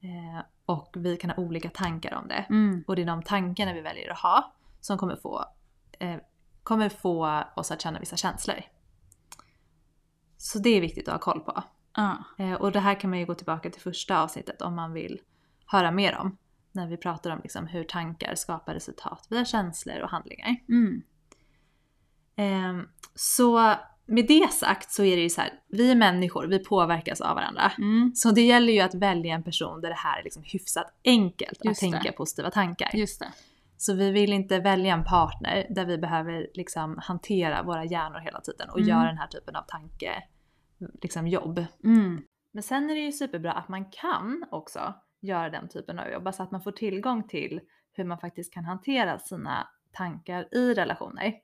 eh, 0.00 0.44
och 0.70 0.94
vi 0.96 1.16
kan 1.16 1.30
ha 1.30 1.36
olika 1.36 1.70
tankar 1.70 2.14
om 2.14 2.28
det. 2.28 2.46
Mm. 2.50 2.84
Och 2.86 2.96
det 2.96 3.02
är 3.02 3.06
de 3.06 3.22
tankarna 3.22 3.72
vi 3.72 3.80
väljer 3.80 4.10
att 4.10 4.18
ha 4.18 4.52
som 4.80 4.98
kommer 4.98 5.16
få, 5.16 5.44
eh, 5.98 6.16
kommer 6.62 6.88
få 6.88 7.44
oss 7.56 7.70
att 7.70 7.82
känna 7.82 7.98
vissa 7.98 8.16
känslor. 8.16 8.56
Så 10.36 10.58
det 10.58 10.70
är 10.70 10.80
viktigt 10.80 11.08
att 11.08 11.14
ha 11.14 11.32
koll 11.32 11.40
på. 11.40 11.62
Ja. 11.96 12.24
Eh, 12.38 12.52
och 12.52 12.72
det 12.72 12.80
här 12.80 13.00
kan 13.00 13.10
man 13.10 13.18
ju 13.18 13.26
gå 13.26 13.34
tillbaka 13.34 13.70
till 13.70 13.82
första 13.82 14.22
avsnittet 14.22 14.62
om 14.62 14.74
man 14.74 14.92
vill 14.92 15.20
höra 15.66 15.90
mer 15.90 16.16
om. 16.16 16.36
När 16.72 16.86
vi 16.86 16.96
pratar 16.96 17.30
om 17.30 17.40
liksom 17.42 17.66
hur 17.66 17.84
tankar 17.84 18.34
skapar 18.34 18.74
resultat 18.74 19.26
via 19.30 19.44
känslor 19.44 20.00
och 20.00 20.10
handlingar. 20.10 20.56
Mm. 20.68 21.02
Ehm, 22.36 22.88
så 23.14 23.74
med 24.10 24.26
det 24.26 24.52
sagt 24.52 24.92
så 24.92 25.04
är 25.04 25.16
det 25.16 25.22
ju 25.22 25.30
så 25.30 25.40
här, 25.40 25.50
vi 25.68 25.90
är 25.90 25.94
människor, 25.96 26.46
vi 26.46 26.58
påverkas 26.58 27.20
av 27.20 27.34
varandra. 27.34 27.72
Mm. 27.78 28.12
Så 28.14 28.30
det 28.30 28.40
gäller 28.42 28.72
ju 28.72 28.80
att 28.80 28.94
välja 28.94 29.34
en 29.34 29.42
person 29.42 29.80
där 29.80 29.88
det 29.88 29.94
här 29.94 30.20
är 30.20 30.24
liksom 30.24 30.42
hyfsat 30.46 30.86
enkelt 31.04 31.58
att 31.58 31.64
Just 31.64 31.80
det. 31.80 31.90
tänka 31.90 32.12
positiva 32.12 32.50
tankar. 32.50 32.90
Just 32.94 33.20
det. 33.20 33.32
Så 33.76 33.94
vi 33.94 34.10
vill 34.10 34.32
inte 34.32 34.58
välja 34.60 34.94
en 34.94 35.04
partner 35.04 35.66
där 35.70 35.86
vi 35.86 35.98
behöver 35.98 36.46
liksom 36.54 36.98
hantera 37.02 37.62
våra 37.62 37.84
hjärnor 37.84 38.18
hela 38.18 38.40
tiden 38.40 38.70
och 38.70 38.78
Mm. 38.78 38.88
göra 38.88 39.06
den 39.06 39.18
här 39.18 39.26
typen 39.26 39.56
av 39.56 39.62
tanke, 39.62 40.22
liksom 41.02 41.28
jobb. 41.28 41.64
Mm. 41.84 42.22
Men 42.52 42.62
sen 42.62 42.90
är 42.90 42.94
det 42.94 43.00
ju 43.00 43.12
superbra 43.12 43.52
att 43.52 43.68
man 43.68 43.84
kan 43.90 44.44
också 44.50 44.94
göra 45.20 45.50
den 45.50 45.68
typen 45.68 45.98
av 45.98 46.08
jobb, 46.08 46.34
så 46.34 46.42
att 46.42 46.50
man 46.50 46.62
får 46.62 46.72
tillgång 46.72 47.28
till 47.28 47.60
hur 47.92 48.04
man 48.04 48.18
faktiskt 48.18 48.54
kan 48.54 48.64
hantera 48.64 49.18
sina 49.18 49.68
tankar 49.92 50.48
i 50.54 50.74
relationer. 50.74 51.34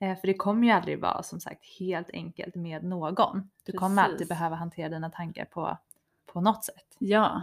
Eh, 0.00 0.18
för 0.20 0.26
det 0.26 0.34
kommer 0.34 0.66
ju 0.66 0.72
aldrig 0.72 1.00
vara 1.00 1.22
som 1.22 1.40
sagt 1.40 1.64
helt 1.78 2.10
enkelt 2.10 2.54
med 2.54 2.84
någon. 2.84 3.50
Du 3.64 3.72
kommer 3.72 4.02
Precis. 4.02 4.12
alltid 4.12 4.28
behöva 4.28 4.56
hantera 4.56 4.88
dina 4.88 5.10
tankar 5.10 5.44
på, 5.44 5.78
på 6.26 6.40
något 6.40 6.64
sätt. 6.64 6.96
Ja, 6.98 7.42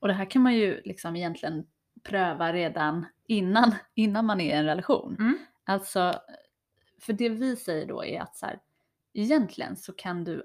och 0.00 0.08
det 0.08 0.14
här 0.14 0.30
kan 0.30 0.42
man 0.42 0.54
ju 0.54 0.80
liksom 0.84 1.16
egentligen 1.16 1.66
pröva 2.02 2.52
redan 2.52 3.06
innan, 3.26 3.74
innan 3.94 4.26
man 4.26 4.40
är 4.40 4.44
i 4.54 4.58
en 4.58 4.64
relation. 4.64 5.16
Mm. 5.18 5.38
Alltså, 5.64 6.14
för 7.00 7.12
det 7.12 7.28
vi 7.28 7.56
säger 7.56 7.86
då 7.86 8.04
är 8.04 8.20
att 8.20 8.36
så 8.36 8.46
här, 8.46 8.60
egentligen 9.12 9.76
så 9.76 9.92
kan 9.92 10.24
du 10.24 10.44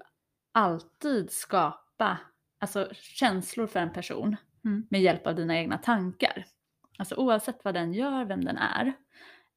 alltid 0.52 1.30
skapa 1.32 2.18
alltså, 2.58 2.88
känslor 2.94 3.66
för 3.66 3.80
en 3.80 3.92
person 3.92 4.36
Mm. 4.64 4.86
med 4.90 5.00
hjälp 5.02 5.26
av 5.26 5.34
dina 5.34 5.56
egna 5.58 5.78
tankar. 5.78 6.44
Alltså 6.98 7.14
oavsett 7.14 7.64
vad 7.64 7.74
den 7.74 7.92
gör, 7.92 8.24
vem 8.24 8.44
den 8.44 8.56
är. 8.58 8.86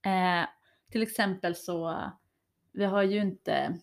Eh, 0.05 0.47
till 0.91 1.03
exempel 1.03 1.55
så, 1.55 2.11
vi 2.71 2.85
har 2.85 3.03
ju 3.03 3.21
inte 3.21 3.77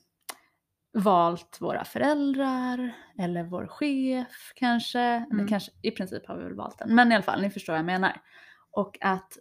valt 0.93 1.61
våra 1.61 1.85
föräldrar 1.85 2.93
eller 3.19 3.43
vår 3.43 3.67
chef 3.67 4.53
kanske. 4.55 5.01
Mm. 5.01 5.49
Kanske 5.49 5.73
I 5.83 5.91
princip 5.91 6.27
har 6.27 6.37
vi 6.37 6.45
väl 6.45 6.55
valt 6.55 6.79
den. 6.79 6.95
Men 6.95 7.13
i 7.13 7.15
alla 7.15 7.25
fall, 7.25 7.41
ni 7.43 7.51
förstår 7.51 7.73
vad 7.73 7.79
jag 7.79 7.87
menar. 7.87 8.23
Och 8.71 8.99
att 9.01 9.39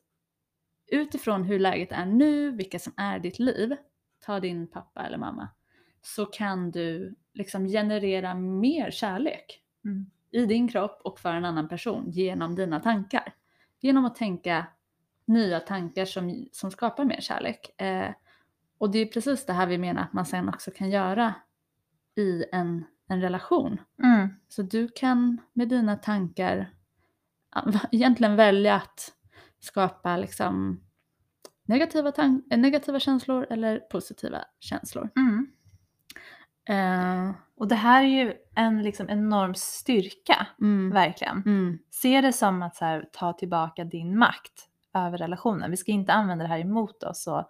utifrån 0.91 1.43
hur 1.43 1.59
läget 1.59 1.91
är 1.91 2.05
nu, 2.05 2.51
vilka 2.51 2.79
som 2.79 2.93
är 2.97 3.19
ditt 3.19 3.39
liv, 3.39 3.75
ta 4.25 4.39
din 4.39 4.67
pappa 4.67 5.05
eller 5.05 5.17
mamma, 5.17 5.49
så 6.01 6.25
kan 6.25 6.71
du 6.71 7.15
liksom 7.33 7.67
generera 7.67 8.33
mer 8.35 8.91
kärlek 8.91 9.63
Mm. 9.85 10.05
i 10.31 10.45
din 10.45 10.67
kropp 10.67 11.01
och 11.03 11.19
för 11.19 11.33
en 11.33 11.45
annan 11.45 11.67
person 11.67 12.11
genom 12.11 12.55
dina 12.55 12.79
tankar. 12.79 13.33
Genom 13.79 14.05
att 14.05 14.15
tänka 14.15 14.65
nya 15.27 15.59
tankar 15.59 16.05
som, 16.05 16.47
som 16.51 16.71
skapar 16.71 17.05
mer 17.05 17.21
kärlek. 17.21 17.81
Eh, 17.81 18.09
och 18.77 18.91
det 18.91 18.99
är 18.99 19.05
precis 19.05 19.45
det 19.45 19.53
här 19.53 19.67
vi 19.67 19.77
menar 19.77 20.01
att 20.01 20.13
man 20.13 20.25
sen 20.25 20.49
också 20.49 20.71
kan 20.71 20.89
göra 20.89 21.33
i 22.15 22.45
en, 22.51 22.85
en 23.07 23.21
relation. 23.21 23.81
Mm. 24.03 24.29
Så 24.47 24.61
du 24.61 24.87
kan 24.87 25.41
med 25.53 25.69
dina 25.69 25.95
tankar 25.95 26.69
egentligen 27.91 28.35
välja 28.35 28.75
att 28.75 29.13
skapa 29.59 30.17
liksom 30.17 30.81
negativa, 31.65 32.13
eh, 32.51 32.57
negativa 32.57 32.99
känslor 32.99 33.47
eller 33.49 33.79
positiva 33.79 34.45
känslor. 34.59 35.09
Mm. 35.15 35.47
Eh, 36.69 37.35
Och 37.55 37.67
det 37.67 37.75
här 37.75 38.03
är 38.03 38.07
ju 38.07 38.33
en 38.55 38.83
liksom 38.83 39.09
enorm 39.09 39.55
styrka, 39.55 40.47
mm, 40.61 40.89
verkligen. 40.89 41.43
mm, 41.45 41.79
Se 41.91 42.21
det 42.21 42.33
som 42.33 42.61
att 42.61 42.77
här, 42.77 43.09
ta 43.11 43.33
tillbaka 43.33 43.83
din 43.83 44.17
makt 44.17 44.69
över 45.05 45.17
relationen. 45.17 45.71
Vi 45.71 45.77
ska 45.77 45.91
inte 45.91 46.13
använda 46.13 46.43
det 46.43 46.49
här 46.49 46.59
emot 46.59 47.03
oss 47.03 47.27
och, 47.27 47.49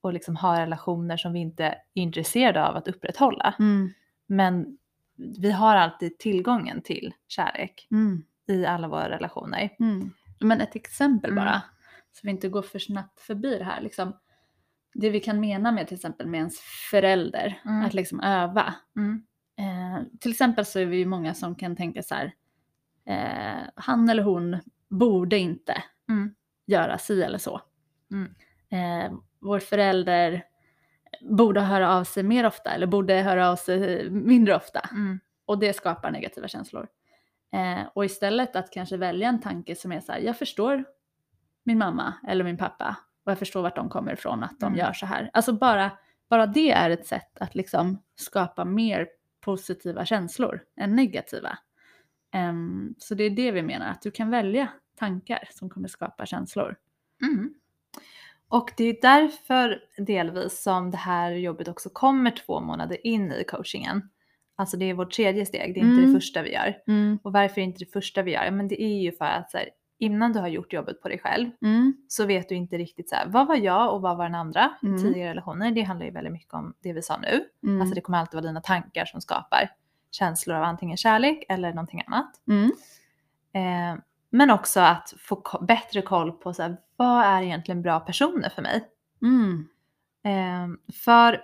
och 0.00 0.12
liksom 0.12 0.36
ha 0.36 0.60
relationer 0.60 1.16
som 1.16 1.32
vi 1.32 1.38
inte 1.40 1.64
är 1.64 1.74
intresserade 1.94 2.68
av 2.68 2.76
att 2.76 2.88
upprätthålla. 2.88 3.54
mm, 3.58 3.90
Men 4.26 4.78
vi 5.16 5.50
har 5.50 5.76
alltid 5.76 6.18
tillgången 6.18 6.82
till 6.82 7.14
kärlek 7.28 7.86
mm. 7.90 8.22
i 8.48 8.66
alla 8.66 8.88
våra 8.88 9.08
relationer. 9.08 9.70
Mm. 9.80 10.10
Men 10.40 10.60
ett 10.60 10.76
exempel 10.76 11.30
Mm. 11.30 11.44
bara, 11.44 11.62
så 12.12 12.20
vi 12.22 12.30
inte 12.30 12.48
går 12.48 12.62
för 12.62 12.78
snabbt 12.78 13.20
förbi 13.20 13.58
det 13.58 13.64
här. 13.64 13.80
Liksom, 13.80 14.16
det 14.94 15.10
vi 15.10 15.20
kan 15.20 15.40
mena 15.40 15.72
med 15.72 15.86
till 15.88 15.94
exempel 15.96 16.26
med 16.26 16.38
ens 16.38 16.58
förälder, 16.90 17.60
Mm. 17.64 17.84
att 17.86 17.94
liksom 17.94 18.20
öva. 18.20 18.74
Mm. 18.96 19.22
Eh, 19.58 20.02
till 20.20 20.30
exempel 20.30 20.64
så 20.64 20.78
är 20.78 20.86
vi 20.86 20.96
ju 20.96 21.06
många 21.06 21.34
som 21.34 21.54
kan 21.54 21.76
tänka 21.76 22.02
så 22.02 22.14
här, 22.14 22.32
eh, 23.06 23.62
han 23.74 24.08
eller 24.08 24.22
hon 24.22 24.56
borde 24.90 25.38
inte 25.38 25.82
Mm. 26.08 26.34
Göra 26.66 26.98
si 26.98 27.22
eller 27.22 27.38
så. 27.38 27.60
Mm. 28.10 28.34
Eh, 28.70 29.12
vår 29.40 29.58
förälder 29.58 30.42
borde 31.20 31.60
höra 31.60 31.94
av 31.96 32.04
sig 32.04 32.22
mer 32.22 32.46
ofta 32.46 32.70
eller 32.70 32.86
borde 32.86 33.14
höra 33.14 33.50
av 33.50 33.56
sig 33.56 34.10
mindre 34.10 34.56
ofta. 34.56 34.80
Mm. 34.92 35.20
Och 35.46 35.58
det 35.58 35.72
skapar 35.72 36.10
negativa 36.10 36.48
känslor. 36.48 36.88
Eh, 37.52 37.86
och 37.94 38.04
istället 38.04 38.56
att 38.56 38.70
kanske 38.72 38.96
välja 38.96 39.28
en 39.28 39.40
tanke 39.40 39.74
som 39.76 39.92
är 39.92 40.00
så 40.00 40.12
här, 40.12 40.18
jag 40.20 40.38
förstår 40.38 40.84
min 41.64 41.78
mamma 41.78 42.14
eller 42.28 42.44
min 42.44 42.56
pappa 42.56 42.96
och 43.24 43.30
jag 43.32 43.38
förstår 43.38 43.62
vart 43.62 43.76
de 43.76 43.88
kommer 43.88 44.12
ifrån 44.12 44.42
att 44.44 44.60
de 44.60 44.66
Mm. 44.66 44.78
gör 44.78 44.92
så 44.92 45.06
här. 45.06 45.30
Alltså 45.32 45.52
bara, 45.52 45.90
bara 46.30 46.46
det 46.46 46.70
är 46.72 46.90
ett 46.90 47.06
sätt 47.06 47.38
att 47.40 47.54
liksom 47.54 48.02
skapa 48.16 48.64
mer 48.64 49.08
positiva 49.40 50.04
känslor 50.04 50.60
än 50.76 50.96
negativa. 50.96 51.58
Ehm, 52.32 52.94
så 52.98 53.14
det 53.14 53.24
är 53.24 53.30
det 53.30 53.50
vi 53.50 53.62
menar, 53.62 53.86
att 53.90 54.02
du 54.02 54.10
kan 54.10 54.30
välja 54.30 54.68
tankar 54.96 55.48
som 55.50 55.70
kommer 55.70 55.88
skapa 55.88 56.26
känslor. 56.26 56.76
Mm. 57.22 57.54
Och 58.48 58.72
det 58.76 58.84
är 58.84 58.96
därför 59.02 59.82
delvis 59.96 60.62
som 60.62 60.90
det 60.90 60.96
här 60.96 61.30
jobbet 61.30 61.68
också 61.68 61.90
kommer 61.92 62.30
två 62.30 62.60
månader 62.60 63.06
in 63.06 63.32
i 63.32 63.44
coachingen. 63.44 64.10
Alltså 64.56 64.76
det 64.76 64.84
är 64.84 64.94
vårt 64.94 65.12
tredje 65.12 65.46
steg, 65.46 65.74
det 65.74 65.80
är 65.80 65.84
inte 65.84 65.98
Mm. 66.02 66.12
det 66.12 66.18
första 66.20 66.42
vi 66.42 66.52
gör. 66.52 66.80
Och 67.22 67.32
varför 67.32 67.60
är 67.60 67.64
inte 67.64 67.78
det 67.84 67.92
första 67.92 68.22
vi 68.22 68.32
gör? 68.32 68.50
Men 68.50 68.68
det 68.68 68.82
är 68.82 69.00
ju 69.02 69.12
för 69.12 69.24
att 69.24 69.50
så 69.50 69.58
här, 69.58 69.68
innan 69.98 70.32
du 70.32 70.40
har 70.40 70.48
gjort 70.48 70.72
jobbet 70.72 71.00
på 71.02 71.08
dig 71.08 71.18
själv 71.18 71.50
Mm. 71.62 71.94
så 72.08 72.26
vet 72.26 72.48
du 72.48 72.54
inte 72.54 72.78
riktigt 72.78 73.08
så 73.08 73.14
här, 73.16 73.26
vad 73.28 73.46
var 73.46 73.56
jag 73.56 73.94
och 73.94 74.00
vad 74.02 74.16
var 74.16 74.24
den 74.24 74.34
andra 74.34 74.74
i 74.82 74.86
Mm. 74.86 75.02
tidigare 75.02 75.30
relationer. 75.30 75.70
Det 75.70 75.82
handlar 75.82 76.06
ju 76.06 76.12
väldigt 76.12 76.32
mycket 76.32 76.54
om 76.54 76.74
det 76.80 76.92
vi 76.92 77.02
sa 77.02 77.16
nu. 77.18 77.44
Mm. 77.62 77.80
Alltså 77.80 77.94
det 77.94 78.00
kommer 78.00 78.18
alltid 78.18 78.34
vara 78.34 78.46
dina 78.46 78.60
tankar 78.60 79.04
som 79.04 79.20
skapar 79.20 79.70
känslor 80.10 80.56
av 80.56 80.62
antingen 80.62 80.96
kärlek 80.96 81.44
eller 81.48 81.70
någonting 81.72 82.02
annat. 82.06 82.40
Mm. 82.48 82.70
Eh, 83.52 83.98
men 84.34 84.50
också 84.50 84.80
att 84.80 85.14
få 85.18 85.64
bättre 85.68 86.02
koll 86.02 86.32
på 86.32 86.54
så 86.54 86.62
här, 86.62 86.76
vad 86.96 87.24
är 87.24 87.42
egentligen 87.42 87.82
bra 87.82 88.00
personer 88.00 88.48
för 88.48 88.62
mig? 88.62 88.88
Mm. 89.22 89.68
Eh, 90.24 90.94
för 91.04 91.40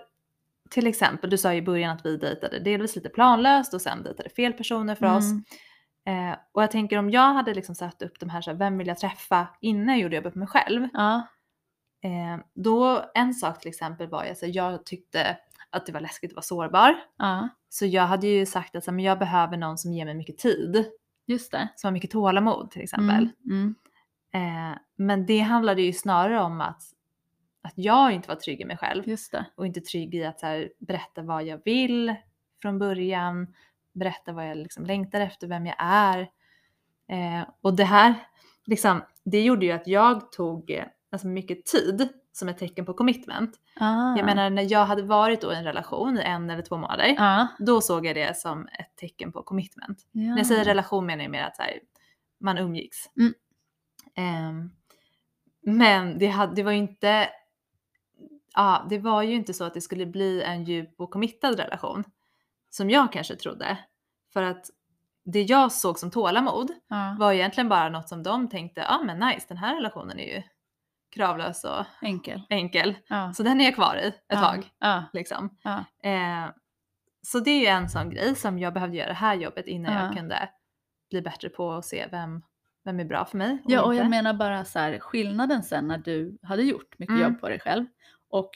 till 0.69 0.87
exempel, 0.87 1.29
du 1.29 1.37
sa 1.37 1.53
ju 1.53 1.59
i 1.59 1.61
början 1.61 1.95
att 1.95 2.05
vi 2.05 2.17
dejtade 2.17 2.59
delvis 2.59 2.95
lite 2.95 3.09
planlöst 3.09 3.73
och 3.73 3.81
sen 3.81 4.03
dejtade 4.03 4.29
fel 4.29 4.53
personer 4.53 4.95
för 4.95 5.17
oss. 5.17 5.25
Mm. 6.05 6.31
Eh, 6.31 6.37
och 6.51 6.63
jag 6.63 6.71
tänker 6.71 6.97
om 6.97 7.09
jag 7.09 7.33
hade 7.33 7.53
liksom 7.53 7.75
satt 7.75 8.01
upp 8.01 8.19
de 8.19 8.29
här, 8.29 8.41
så 8.41 8.51
här 8.51 8.57
vem 8.57 8.77
vill 8.77 8.87
jag 8.87 8.97
träffa 8.97 9.47
innan 9.61 9.87
jag 9.87 9.99
gjorde 9.99 10.15
jobbet 10.15 10.33
på 10.33 10.39
mig 10.39 10.47
själv. 10.47 10.87
Ja. 10.93 11.27
Eh, 12.03 12.43
då 12.55 13.05
en 13.13 13.33
sak 13.33 13.59
till 13.59 13.69
exempel 13.69 14.07
var 14.07 14.25
ju 14.25 14.31
att 14.31 14.55
jag 14.55 14.85
tyckte 14.85 15.37
att 15.69 15.85
det 15.85 15.91
var 15.91 16.01
läskigt 16.01 16.31
att 16.31 16.35
vara 16.35 16.43
sårbar. 16.43 16.95
ja, 17.17 17.49
Så 17.69 17.85
jag 17.85 18.03
hade 18.03 18.27
ju 18.27 18.45
sagt 18.45 18.75
att 18.75 18.83
så 18.83 18.91
här, 18.91 18.95
men 18.95 19.05
jag 19.05 19.19
behöver 19.19 19.57
någon 19.57 19.77
som 19.77 19.93
ger 19.93 20.05
mig 20.05 20.15
mycket 20.15 20.37
tid. 20.37 20.91
Just 21.31 21.51
det. 21.51 21.67
Som 21.75 21.87
har 21.87 21.91
mycket 21.91 22.11
tålamod 22.11 22.71
till 22.71 22.81
exempel. 22.81 23.29
Mm. 23.45 23.75
Mm. 24.33 24.71
Eh, 24.71 24.77
men 24.95 25.25
det 25.25 25.39
handlade 25.39 25.81
ju 25.81 25.93
snarare 25.93 26.41
om 26.41 26.61
att, 26.61 26.81
att 27.61 27.73
jag 27.75 28.11
inte 28.11 28.27
var 28.27 28.35
trygg 28.35 28.61
i 28.61 28.65
mig 28.65 28.77
själv. 28.77 29.09
Just 29.09 29.31
det. 29.31 29.45
Och 29.55 29.65
inte 29.65 29.81
trygg 29.81 30.15
i 30.15 30.25
att 30.25 30.41
här, 30.41 30.71
berätta 30.79 31.21
vad 31.21 31.43
jag 31.43 31.61
vill 31.65 32.15
från 32.61 32.79
början. 32.79 33.53
Berätta 33.93 34.33
vad 34.33 34.49
jag 34.49 34.57
liksom 34.57 34.85
längtar 34.85 35.21
efter, 35.21 35.47
vem 35.47 35.65
jag 35.65 35.75
är. 35.79 36.19
Eh, 37.07 37.47
och 37.61 37.75
det 37.75 37.83
här, 37.83 38.13
liksom, 38.65 39.01
det 39.23 39.41
gjorde 39.41 39.65
ju 39.65 39.71
att 39.71 39.87
jag 39.87 40.31
tog 40.31 40.71
eh, 40.71 40.85
alltså 41.11 41.27
mycket 41.27 41.65
tid 41.65 42.09
som 42.31 42.49
ett 42.49 42.57
tecken 42.57 42.85
på 42.85 42.93
commitment. 42.93 43.59
Ah. 43.79 44.15
Jag 44.17 44.25
menar 44.25 44.49
när 44.49 44.71
jag 44.71 44.85
hade 44.85 45.03
varit 45.03 45.41
då 45.41 45.53
i 45.53 45.55
en 45.55 45.63
relation 45.63 46.17
i 46.17 46.21
en 46.21 46.49
eller 46.49 46.61
två 46.61 46.77
månader. 46.77 47.15
Ja. 47.17 47.47
Då 47.59 47.81
såg 47.81 48.05
jag 48.05 48.15
det 48.15 48.37
som 48.37 48.67
ett 48.67 48.95
tecken 48.95 49.31
på 49.31 49.43
commitment. 49.43 49.99
ja. 50.11 50.21
När 50.21 50.37
jag 50.37 50.47
säger 50.47 50.65
relation 50.65 51.05
menar 51.05 51.23
jag 51.23 51.31
mer 51.31 51.43
att 51.43 51.57
här, 51.57 51.79
man 52.39 52.57
umgicks. 52.57 52.97
Mm. 53.17 53.33
Ehm, 54.15 54.71
men 55.61 56.19
det, 56.19 56.27
hade, 56.27 56.55
det 56.55 56.63
var 56.63 56.71
ju 56.71 56.77
inte 56.77 57.29
ja, 58.55 58.85
det 58.89 58.99
var 58.99 59.21
ju 59.21 59.35
inte 59.35 59.53
så 59.53 59.63
att 59.63 59.73
det 59.73 59.81
skulle 59.81 60.05
bli 60.05 60.41
en 60.43 60.63
djup 60.63 60.93
och 60.97 61.11
committad 61.11 61.59
relation. 61.59 62.03
Som 62.69 62.89
jag 62.89 63.11
kanske 63.11 63.35
trodde. 63.35 63.77
För 64.33 64.43
att 64.43 64.65
det 65.25 65.41
jag 65.41 65.71
såg 65.71 65.99
som 65.99 66.11
tålamod 66.11 66.71
Ja. 66.87 67.15
var 67.19 67.33
egentligen 67.33 67.69
bara 67.69 67.89
något 67.89 68.09
som 68.09 68.23
de 68.23 68.49
tänkte, 68.49 68.81
ja 68.81 68.99
ah, 68.99 69.03
men 69.03 69.19
nice 69.19 69.45
den 69.47 69.57
här 69.57 69.75
relationen 69.75 70.19
är 70.19 70.35
ju 70.35 70.43
kravlös 71.11 71.63
och 71.63 71.85
Enkel. 72.01 72.41
enkel. 72.49 72.95
Ja. 73.07 73.33
Så 73.33 73.43
den 73.43 73.61
är 73.61 73.65
jag 73.65 73.75
kvar 73.75 73.95
i 73.95 74.07
ett 74.07 74.23
ja. 74.27 74.41
tag. 74.41 74.71
Ja. 74.79 75.03
Liksom. 75.13 75.57
Eh, 76.03 76.49
så 77.21 77.39
det 77.39 77.51
är 77.51 77.59
ju 77.59 77.65
en 77.65 77.89
sån 77.89 78.09
grej 78.09 78.35
som 78.35 78.59
jag 78.59 78.73
behövde 78.73 78.97
göra 78.97 79.07
det 79.07 79.13
här 79.13 79.35
jobbet 79.35 79.67
innan 79.67 79.93
Ja. 79.93 80.05
jag 80.05 80.15
kunde 80.15 80.49
bli 81.09 81.21
bättre 81.21 81.49
på 81.49 81.71
att 81.71 81.85
se 81.85 82.07
vem, 82.11 82.41
vem 82.83 82.99
är 82.99 83.05
bra 83.05 83.25
för 83.25 83.37
mig 83.37 83.61
och 83.65 83.71
Ja, 83.71 83.81
och 83.83 83.93
inte. 83.93 84.03
jag 84.03 84.09
menar 84.09 84.33
bara 84.33 84.65
så 84.65 84.79
här, 84.79 84.99
skillnaden 84.99 85.63
sen 85.63 85.87
när 85.87 85.97
du 85.97 86.37
hade 86.41 86.63
gjort 86.63 86.99
mycket 86.99 87.15
Mm. 87.15 87.21
jobb 87.31 87.41
på 87.41 87.49
dig 87.49 87.59
själv 87.59 87.85
och 88.29 88.49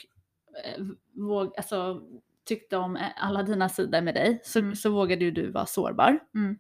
eh, 0.64 0.84
våg, 1.14 1.54
alltså, 1.58 2.02
tyckte 2.46 2.78
om 2.78 2.96
eh, 2.98 3.08
alla 3.16 3.44
dina 3.44 3.70
sidor 3.70 4.02
med 4.02 4.14
dig 4.16 4.40
så, 4.44 4.60
Mm. 4.60 4.76
så 4.76 4.90
vågade 4.90 5.26
ju 5.26 5.32
du 5.32 5.52
vara 5.52 5.66
sårbar 5.66 6.20
Mm. 6.36 6.58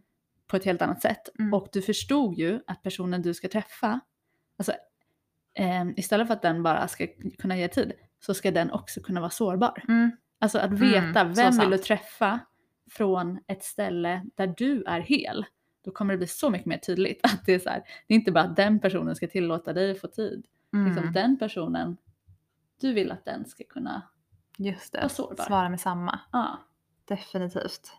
på 0.48 0.56
ett 0.58 0.66
helt 0.66 0.82
annat 0.82 1.02
sätt. 1.02 1.30
Mm. 1.40 1.54
Och 1.54 1.68
du 1.72 1.82
förstod 1.82 2.38
ju 2.38 2.60
att 2.68 2.84
personen 2.84 3.22
du 3.22 3.34
ska 3.34 3.48
träffa, 3.48 4.00
alltså, 4.60 4.74
eh, 5.56 5.86
istället 5.96 6.28
för 6.28 6.34
att 6.34 6.42
den 6.42 6.64
bara 6.64 6.88
ska 6.88 7.08
kunna 7.38 7.58
ge 7.58 7.68
tid 7.68 7.94
så 8.20 8.34
ska 8.34 8.52
den 8.52 8.72
också 8.72 9.02
kunna 9.02 9.20
vara 9.20 9.30
sårbar. 9.30 9.84
Mm. 9.88 10.12
Alltså 10.40 10.58
att 10.60 10.66
Mm, 10.72 10.80
veta 10.92 11.36
så 11.36 11.42
vem 11.42 11.58
vill 11.60 11.70
du 11.70 11.78
träffa 11.78 12.40
från 12.92 13.40
ett 13.48 13.64
ställe 13.64 14.26
där 14.36 14.54
du 14.58 14.84
är 14.84 15.00
hel. 15.00 15.46
Då 15.86 15.92
kommer 15.92 16.14
det 16.14 16.18
bli 16.18 16.28
så 16.28 16.50
mycket 16.50 16.66
mer 16.68 16.78
tydligt 16.78 17.20
att 17.24 17.46
det 17.46 17.54
är 17.54 17.60
så 17.60 17.70
här, 17.70 17.84
det 18.08 18.14
är 18.14 18.16
inte 18.16 18.32
bara 18.32 18.44
att 18.44 18.56
den 18.56 18.80
personen 18.80 19.16
ska 19.16 19.28
tillåta 19.28 19.74
dig 19.74 19.96
få 19.96 20.08
tid. 20.08 20.46
Liksom 20.86 20.98
Mm. 21.04 21.14
den 21.14 21.38
personen, 21.40 21.98
du 22.82 22.94
vill 22.94 23.12
att 23.12 23.26
den 23.26 23.46
ska 23.46 23.64
kunna, 23.70 24.02
Just 24.58 24.94
det, 24.94 25.10
sårbar. 25.10 25.44
svara 25.44 25.70
med 25.70 25.80
samma. 25.82 26.20
ja. 26.32 26.60
Definitivt. 27.08 27.92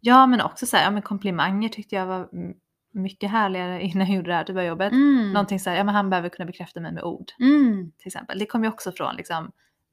Ja 0.00 0.26
men 0.26 0.40
också 0.40 0.66
så 0.66 0.76
här, 0.76 0.84
ja, 0.84 0.90
men 0.90 1.02
komplimanger 1.02 1.68
tyckte 1.68 1.94
jag 1.96 2.06
var 2.06 2.28
mm, 2.32 2.56
mycket 2.96 3.30
härligare 3.30 3.82
innan 3.82 4.06
jag 4.06 4.16
gjorde 4.16 4.30
det 4.30 4.34
här 4.34 4.44
typ 4.44 4.56
av 4.56 4.64
jobbet. 4.64 4.92
Mm. 4.92 5.32
Någonting 5.32 5.60
så 5.60 5.70
här, 5.70 5.76
ja 5.76 5.84
men 5.84 5.94
han 5.94 6.10
behöver 6.10 6.28
kunna 6.28 6.46
bekräfta 6.46 6.80
mig 6.80 6.92
med 6.92 7.04
ord 7.04 7.32
Mm. 7.40 7.92
till 7.98 8.06
exempel. 8.06 8.38
Det 8.38 8.46
kom 8.46 8.64
ju 8.64 8.68
också 8.68 8.92
från 8.92 9.16
liksom 9.16 9.52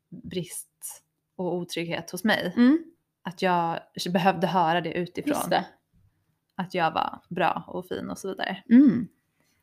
brist 0.10 1.04
och 1.36 1.56
otrygghet 1.56 2.12
hos 2.12 2.24
mig. 2.24 2.54
Mm. 2.56 2.84
Att 3.24 3.42
jag 3.42 3.80
behövde 4.10 4.48
höra 4.48 4.82
det 4.82 4.94
utifrån. 4.94 5.50
Det. 5.50 5.66
Att 6.56 6.74
jag 6.74 6.92
var 6.92 7.22
bra 7.30 7.64
och 7.68 7.88
fin 7.88 8.10
och 8.10 8.18
så 8.18 8.28
vidare. 8.28 8.64
Mm. 8.70 9.08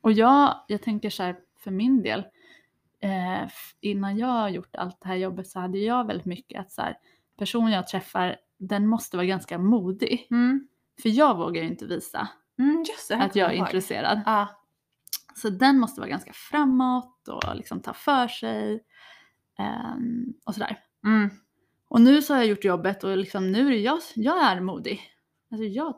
Och 0.00 0.12
jag, 0.12 0.64
jag 0.68 0.82
tänker 0.82 1.11
så 1.11 1.23
här 1.23 1.37
för 1.59 1.70
min 1.70 2.02
del, 2.02 2.25
eh, 3.00 3.49
innan 3.80 4.18
jag 4.18 4.26
har 4.26 4.49
gjort 4.49 4.76
allt 4.76 5.00
det 5.00 5.09
här 5.09 5.16
jobbet 5.16 5.49
så 5.49 5.61
hade 5.61 5.78
jag 5.78 6.06
väldigt 6.06 6.26
mycket 6.26 6.61
att 6.61 6.73
så 6.73 6.82
här, 6.82 6.99
personer 7.38 7.73
jag 7.73 7.88
träffar 7.88 8.37
den 8.59 8.87
måste 8.87 9.16
vara 9.16 9.26
ganska 9.26 9.59
modig. 9.59 10.26
Mm. 10.30 10.68
För 11.02 11.09
jag 11.09 11.37
vågar 11.37 11.62
ju 11.62 11.68
inte 11.68 11.87
visa 11.87 12.28
Mm, 12.61 12.85
just 12.88 13.09
det. 13.09 13.17
att 13.17 13.37
jag 13.37 13.50
är 13.50 13.55
ihåg. 13.55 13.67
intresserad. 13.67 14.21
Ja. 14.26 14.49
Så 15.35 15.50
den 15.50 15.79
måste 15.79 16.00
vara 16.00 16.11
ganska 16.11 16.33
framåt 16.33 17.29
och 17.29 17.57
liksom 17.57 17.81
ta 17.81 17.93
för 17.93 18.29
sig. 18.29 18.85
ehm, 19.59 20.35
och 20.45 20.55
sådär. 20.55 20.79
Mm. 21.05 21.31
Och 21.88 22.00
nu 22.00 22.23
så 22.23 22.35
har 22.35 22.38
jag 22.40 22.49
gjort 22.49 22.64
jobbet 22.64 23.05
och 23.05 23.17
liksom 23.17 23.52
nu 23.52 23.67
är 23.75 23.79
jag, 23.79 23.99
jag 24.14 24.43
är 24.45 24.61
modig. 24.61 25.00
Alltså 25.50 25.64
jag, 25.64 25.95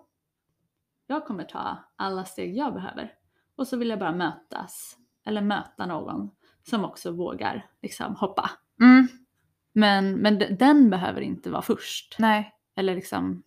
jag 1.06 1.26
kommer 1.26 1.44
ta 1.44 1.78
alla 1.96 2.24
steg 2.24 2.56
jag 2.56 2.74
behöver. 2.74 3.12
Och 3.56 3.68
så 3.68 3.76
vill 3.76 3.90
jag 3.90 3.98
bara 3.98 4.12
mötas, 4.12 4.96
eller 5.26 5.40
möta 5.42 5.86
någon 5.86 6.30
som 6.62 6.84
också 6.84 7.10
vågar 7.10 7.66
liksom 7.82 8.16
hoppa. 8.16 8.50
Mm. 8.80 9.08
Men, 9.72 10.14
men 10.14 10.56
den 10.58 10.90
behöver 10.90 11.20
inte 11.20 11.50
vara 11.50 11.62
först. 11.62 12.16
Nej. 12.18 12.54
Eller 12.76 12.94
liksom, 12.94 13.42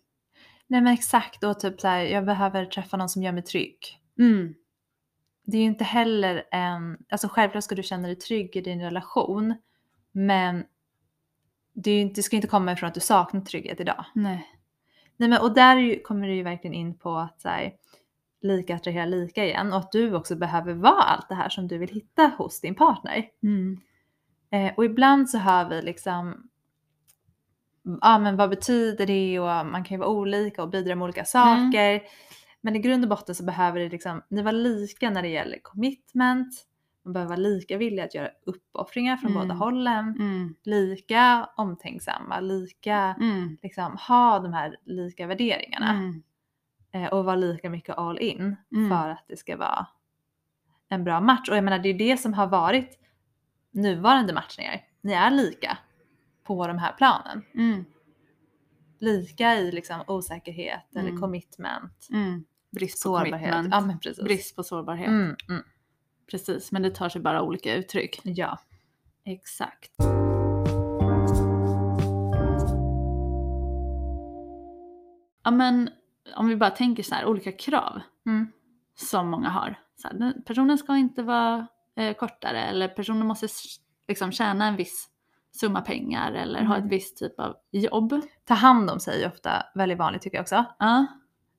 Nej 0.66 0.80
men 0.80 0.92
exakt 0.94 1.44
och 1.44 1.60
typ 1.60 1.80
så 1.80 1.88
här, 1.88 2.00
jag 2.00 2.24
behöver 2.24 2.64
träffa 2.66 2.96
någon 2.96 3.08
som 3.08 3.22
gör 3.22 3.32
mig 3.32 3.42
trygg. 3.42 3.78
mm, 4.18 4.54
Det 5.44 5.56
är 5.56 5.60
ju 5.60 5.66
inte 5.66 5.84
heller 5.84 6.44
en, 6.50 6.98
alltså 7.08 7.28
självklart 7.28 7.64
ska 7.64 7.74
du 7.74 7.82
känna 7.82 8.06
dig 8.08 8.16
trygg 8.16 8.56
i 8.56 8.60
din 8.60 8.80
relation 8.80 9.54
men 10.12 10.64
det, 11.74 11.90
är 11.90 11.94
ju 11.94 12.00
inte, 12.00 12.14
det 12.18 12.22
ska 12.22 12.36
inte 12.36 12.48
komma 12.48 12.72
ifrån 12.72 12.88
att 12.88 12.94
du 12.94 13.00
saknar 13.00 13.40
trygghet 13.40 13.80
idag. 13.80 14.04
nej. 14.14 14.46
Nej 15.18 15.28
men 15.28 15.40
och 15.40 15.54
där 15.54 16.02
kommer 16.02 16.28
du 16.28 16.34
ju 16.34 16.42
verkligen 16.42 16.74
in 16.74 16.98
på 16.98 17.16
att 17.16 17.40
så 17.40 17.48
här, 17.48 17.72
lika 18.42 18.76
attraherar 18.76 19.06
lika 19.06 19.44
igen 19.44 19.72
och 19.72 19.78
att 19.78 19.92
du 19.92 20.14
också 20.14 20.36
behöver 20.36 20.74
vara 20.74 21.02
allt 21.02 21.28
det 21.28 21.34
här 21.34 21.48
som 21.48 21.68
du 21.68 21.78
vill 21.78 21.88
hitta 21.88 22.32
hos 22.38 22.60
din 22.60 22.74
partner. 22.74 23.24
Mm, 23.42 23.80
Eh, 24.50 24.72
och 24.76 24.84
ibland 24.84 25.30
så 25.30 25.38
hör 25.38 25.68
vi 25.68 25.82
liksom 25.82 26.48
ja 28.00 28.18
men 28.18 28.36
vad 28.36 28.50
betyder 28.50 29.06
det 29.06 29.40
och 29.40 29.66
man 29.66 29.84
kan 29.84 29.94
ju 29.94 29.98
vara 29.98 30.08
olika 30.08 30.62
och 30.62 30.70
bidra 30.70 30.94
med 30.94 31.04
olika 31.04 31.24
saker. 31.24 32.02
Men 32.60 32.76
i 32.76 32.78
grund 32.78 33.04
och 33.04 33.08
botten 33.10 33.34
så 33.34 33.44
behöver 33.44 33.80
det 33.80 33.88
liksom, 33.88 34.22
ni 34.28 34.42
vara 34.42 34.52
lika 34.52 35.10
när 35.10 35.22
det 35.22 35.28
gäller 35.28 35.58
commitment, 35.62 36.66
man 37.04 37.12
behöver 37.12 37.28
vara 37.28 37.40
lika 37.40 37.76
villiga 37.76 38.04
att 38.04 38.14
göra 38.14 38.30
uppoffringar 38.46 39.16
från 39.16 39.30
Mm. 39.30 39.42
båda 39.42 39.54
hållen, 39.54 40.14
mm, 40.18 40.54
lika 40.62 41.48
omtänksamma, 41.56 42.40
lika 42.40 43.16
mm, 43.20 43.56
liksom 43.62 43.96
ha 44.08 44.38
de 44.38 44.52
här 44.52 44.76
lika 44.84 45.26
värderingarna 45.26 45.90
mm, 45.90 46.22
eh, 46.92 47.06
och 47.12 47.24
vara 47.24 47.36
lika 47.36 47.70
mycket 47.70 47.98
all 47.98 48.18
in 48.18 48.56
Mm. 48.72 48.90
för 48.90 49.08
att 49.10 49.24
det 49.28 49.36
ska 49.36 49.56
vara 49.56 49.86
en 50.88 51.04
bra 51.04 51.20
match. 51.20 51.48
Och 51.48 51.56
jag 51.56 51.64
menar 51.64 51.78
det 51.78 51.88
är 51.88 51.94
det 51.94 52.16
som 52.16 52.34
har 52.34 52.46
varit 52.46 52.98
nuvarande 53.70 54.32
matchningar. 54.32 54.80
Ni 55.00 55.12
är 55.12 55.30
lika 55.30 55.78
på 56.46 56.66
de 56.66 56.78
här 56.78 56.92
planen. 56.92 57.42
mm, 57.54 57.84
Lika 58.98 59.54
i 59.54 59.72
liksom 59.72 60.00
osäkerhet 60.06 60.96
eller 60.96 61.08
Mm. 61.08 61.20
commitment, 61.20 62.08
mm. 62.12 62.44
Brist 62.70 62.94
på 63.04 63.08
sårbarhet. 63.08 63.32
commitment. 63.52 63.68
Ja 63.74 63.80
men 63.80 63.98
precis. 63.98 64.24
Brist 64.24 64.56
på 64.56 64.62
sårbarhet. 64.62 65.08
Mm, 65.08 65.36
mm. 65.48 65.62
Precis, 66.30 66.72
men 66.72 66.82
det 66.82 66.90
tar 66.90 67.08
sig 67.08 67.20
bara 67.20 67.42
olika 67.42 67.74
uttryck. 67.74 68.20
Ja. 68.24 68.58
Exakt. 69.24 69.92
Ja 75.44 75.50
men 75.50 75.90
om 76.36 76.48
vi 76.48 76.56
bara 76.56 76.70
tänker 76.70 77.02
så 77.02 77.14
här, 77.14 77.26
olika 77.26 77.52
krav 77.52 78.00
som 78.94 79.28
många 79.30 79.48
har. 79.48 79.74
Så 79.96 80.08
här, 80.08 80.32
personen 80.46 80.78
ska 80.78 80.96
inte 80.96 81.22
vara 81.22 81.66
eh, 81.96 82.14
kortare 82.16 82.62
eller 82.64 82.88
personen 82.88 83.26
måste 83.26 83.48
liksom 84.08 84.32
tjäna 84.32 84.66
en 84.66 84.76
viss 84.76 85.08
summa 85.60 85.80
pengar 85.80 86.32
eller 86.32 86.62
ha 86.64 86.74
Mm. 86.76 86.86
ett 86.86 86.92
visst 86.92 87.16
typ 87.18 87.40
av 87.40 87.56
jobb. 87.70 88.20
Ta 88.44 88.54
hand 88.54 88.90
om 88.90 89.00
sig 89.00 89.22
är 89.22 89.28
ofta 89.28 89.62
väldigt 89.74 89.98
vanligt 89.98 90.22
tycker 90.22 90.36
jag 90.38 90.42
också. 90.42 90.64
Ja, 90.78 91.06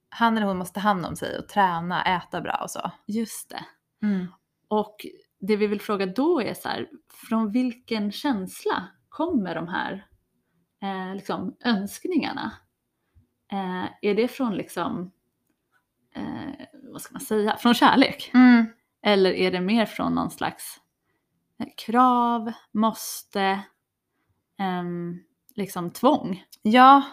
Han 0.10 0.38
eller 0.38 0.48
hon 0.48 0.57
måste 0.57 0.74
ta 0.74 0.79
hand 0.79 1.05
om 1.05 1.16
sig 1.16 1.38
och 1.40 1.50
träna, 1.50 2.03
äta 2.03 2.42
bra 2.42 2.60
och 2.64 2.72
så. 2.72 2.92
just 3.07 3.50
det. 3.50 3.66
Mm. 4.07 4.27
Och 4.68 4.96
det 5.40 5.55
vi 5.55 5.68
vill 5.68 5.81
fråga 5.81 6.05
då 6.05 6.42
är 6.42 6.53
så 6.53 6.70
här, 6.70 6.88
från 7.29 7.51
vilken 7.51 8.12
känsla 8.12 8.83
kommer 9.10 9.55
de 9.55 9.68
här 9.68 10.07
eh, 10.81 11.16
liksom, 11.16 11.55
önskningarna? 11.66 12.51
Eh, 13.51 13.86
är 14.01 14.16
det 14.16 14.27
från 14.27 14.55
liksom, 14.55 15.12
eh, 16.16 16.66
vad 16.92 17.01
ska 17.01 17.14
man 17.14 17.22
säga, 17.22 17.57
från 17.57 17.74
kärlek? 17.74 18.31
Mm. 18.33 18.66
Eller 19.01 19.31
är 19.31 19.51
det 19.51 19.62
mer 19.62 19.86
från 19.86 20.16
någon 20.16 20.31
slags 20.31 20.79
eh, 21.60 21.68
krav, 21.77 22.51
måste, 22.72 23.60
ehm, 24.59 25.20
liksom 25.55 25.89
tvång? 25.89 26.43
Ja, 26.61 27.03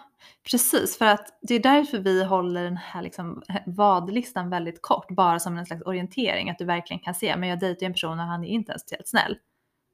precis. 0.50 0.98
För 0.98 1.06
att 1.06 1.38
det 1.42 1.54
är 1.54 1.60
därför 1.60 1.98
vi 1.98 2.24
håller 2.24 2.64
den 2.64 2.76
här 2.76 3.02
liksom 3.02 3.42
vadlistan 3.66 4.50
väldigt 4.50 4.82
kort. 4.82 5.10
Bara 5.10 5.40
som 5.40 5.56
en 5.58 5.66
slags 5.66 5.82
orientering. 5.82 6.50
Att 6.50 6.58
du 6.58 6.64
verkligen 6.64 7.00
kan 7.00 7.14
se, 7.14 7.36
men 7.36 7.48
jag 7.48 7.60
dejtar 7.60 7.82
ju 7.82 7.86
en 7.86 7.92
person 7.92 8.20
och 8.20 8.26
han 8.26 8.44
är 8.44 8.48
inte 8.48 8.72
ens 8.72 8.82
speciellt 8.82 9.08
snäll. 9.08 9.36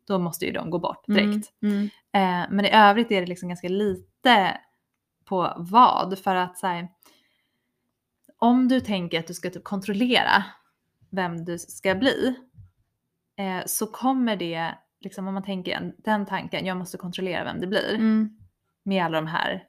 Då 0.07 0.19
måste 0.19 0.47
ju 0.47 0.53
de 0.53 0.71
gå 0.71 0.79
bort 0.79 1.07
direkt. 1.07 1.53
Mm, 1.63 1.75
mm, 1.75 1.91
Eh, 2.13 2.47
men 2.51 2.65
i 2.65 2.71
övrigt 2.73 3.11
är 3.11 3.21
det 3.21 3.27
liksom 3.27 3.49
ganska 3.49 3.69
lite 3.69 4.61
på 5.25 5.55
vad. 5.57 6.19
För 6.19 6.35
att 6.35 6.59
så 6.59 6.67
här, 6.67 6.89
om 8.39 8.69
du 8.69 8.81
tänker 8.81 9.21
att 9.21 9.27
du 9.27 9.35
ska 9.35 9.51
typ 9.51 9.65
kontrollera 9.65 10.45
vem 11.11 11.45
du 11.45 11.59
ska 11.59 11.95
bli. 11.95 12.35
Eh, 13.37 13.67
så 13.67 13.87
kommer 13.87 14.37
det, 14.37 14.75
liksom 15.01 15.29
om 15.29 15.35
man 15.35 15.43
tänker 15.43 15.73
en- 15.77 15.95
den 15.99 16.27
tanken, 16.27 16.67
jag 16.67 16.77
måste 16.77 16.99
kontrollera 16.99 17.45
vem 17.45 17.61
det 17.61 17.67
blir 17.67 17.95
mm, 17.95 18.31
med 18.85 19.05
alla 19.05 19.21
de 19.21 19.27
här 19.27 19.65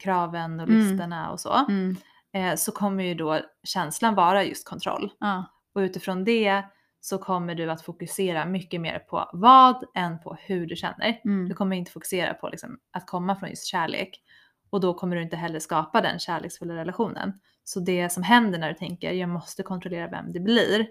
kraven 0.00 0.60
och 0.60 0.68
Mm. 0.68 0.80
listorna 0.80 1.30
och 1.30 1.40
så, 1.40 1.54
mm, 1.68 1.96
eh, 2.32 2.54
så 2.56 2.72
kommer 2.72 3.04
ju 3.04 3.14
då 3.14 3.40
känslan 3.64 4.14
vara 4.14 4.44
just 4.44 4.68
kontroll. 4.68 5.12
ja, 5.20 5.44
Och 5.74 5.78
utifrån 5.80 6.24
det 6.24 6.62
så 7.00 7.18
kommer 7.18 7.54
du 7.54 7.70
att 7.70 7.82
fokusera 7.82 8.46
mycket 8.46 8.80
mer 8.80 8.98
på 8.98 9.30
vad 9.32 9.84
än 9.94 10.20
på 10.20 10.36
hur 10.40 10.66
du 10.66 10.76
känner. 10.76 11.20
mm, 11.24 11.48
Du 11.48 11.54
kommer 11.54 11.76
inte 11.76 11.90
fokusera 11.90 12.34
på 12.34 12.48
liksom 12.48 12.78
att 12.92 13.06
komma 13.06 13.36
från 13.36 13.48
just 13.50 13.66
kärlek. 13.66 14.22
Och 14.70 14.80
då 14.80 14.94
kommer 14.94 15.16
du 15.16 15.22
inte 15.22 15.36
heller 15.36 15.58
skapa 15.58 16.00
den 16.00 16.18
kärleksfulla 16.18 16.74
relationen. 16.74 17.32
Så 17.64 17.80
det 17.80 18.08
som 18.12 18.22
händer 18.22 18.58
när 18.58 18.68
du 18.68 18.74
tänker 18.74 19.12
jag 19.12 19.28
måste 19.28 19.62
kontrollera 19.62 20.08
vem 20.08 20.32
det 20.32 20.40
blir 20.40 20.86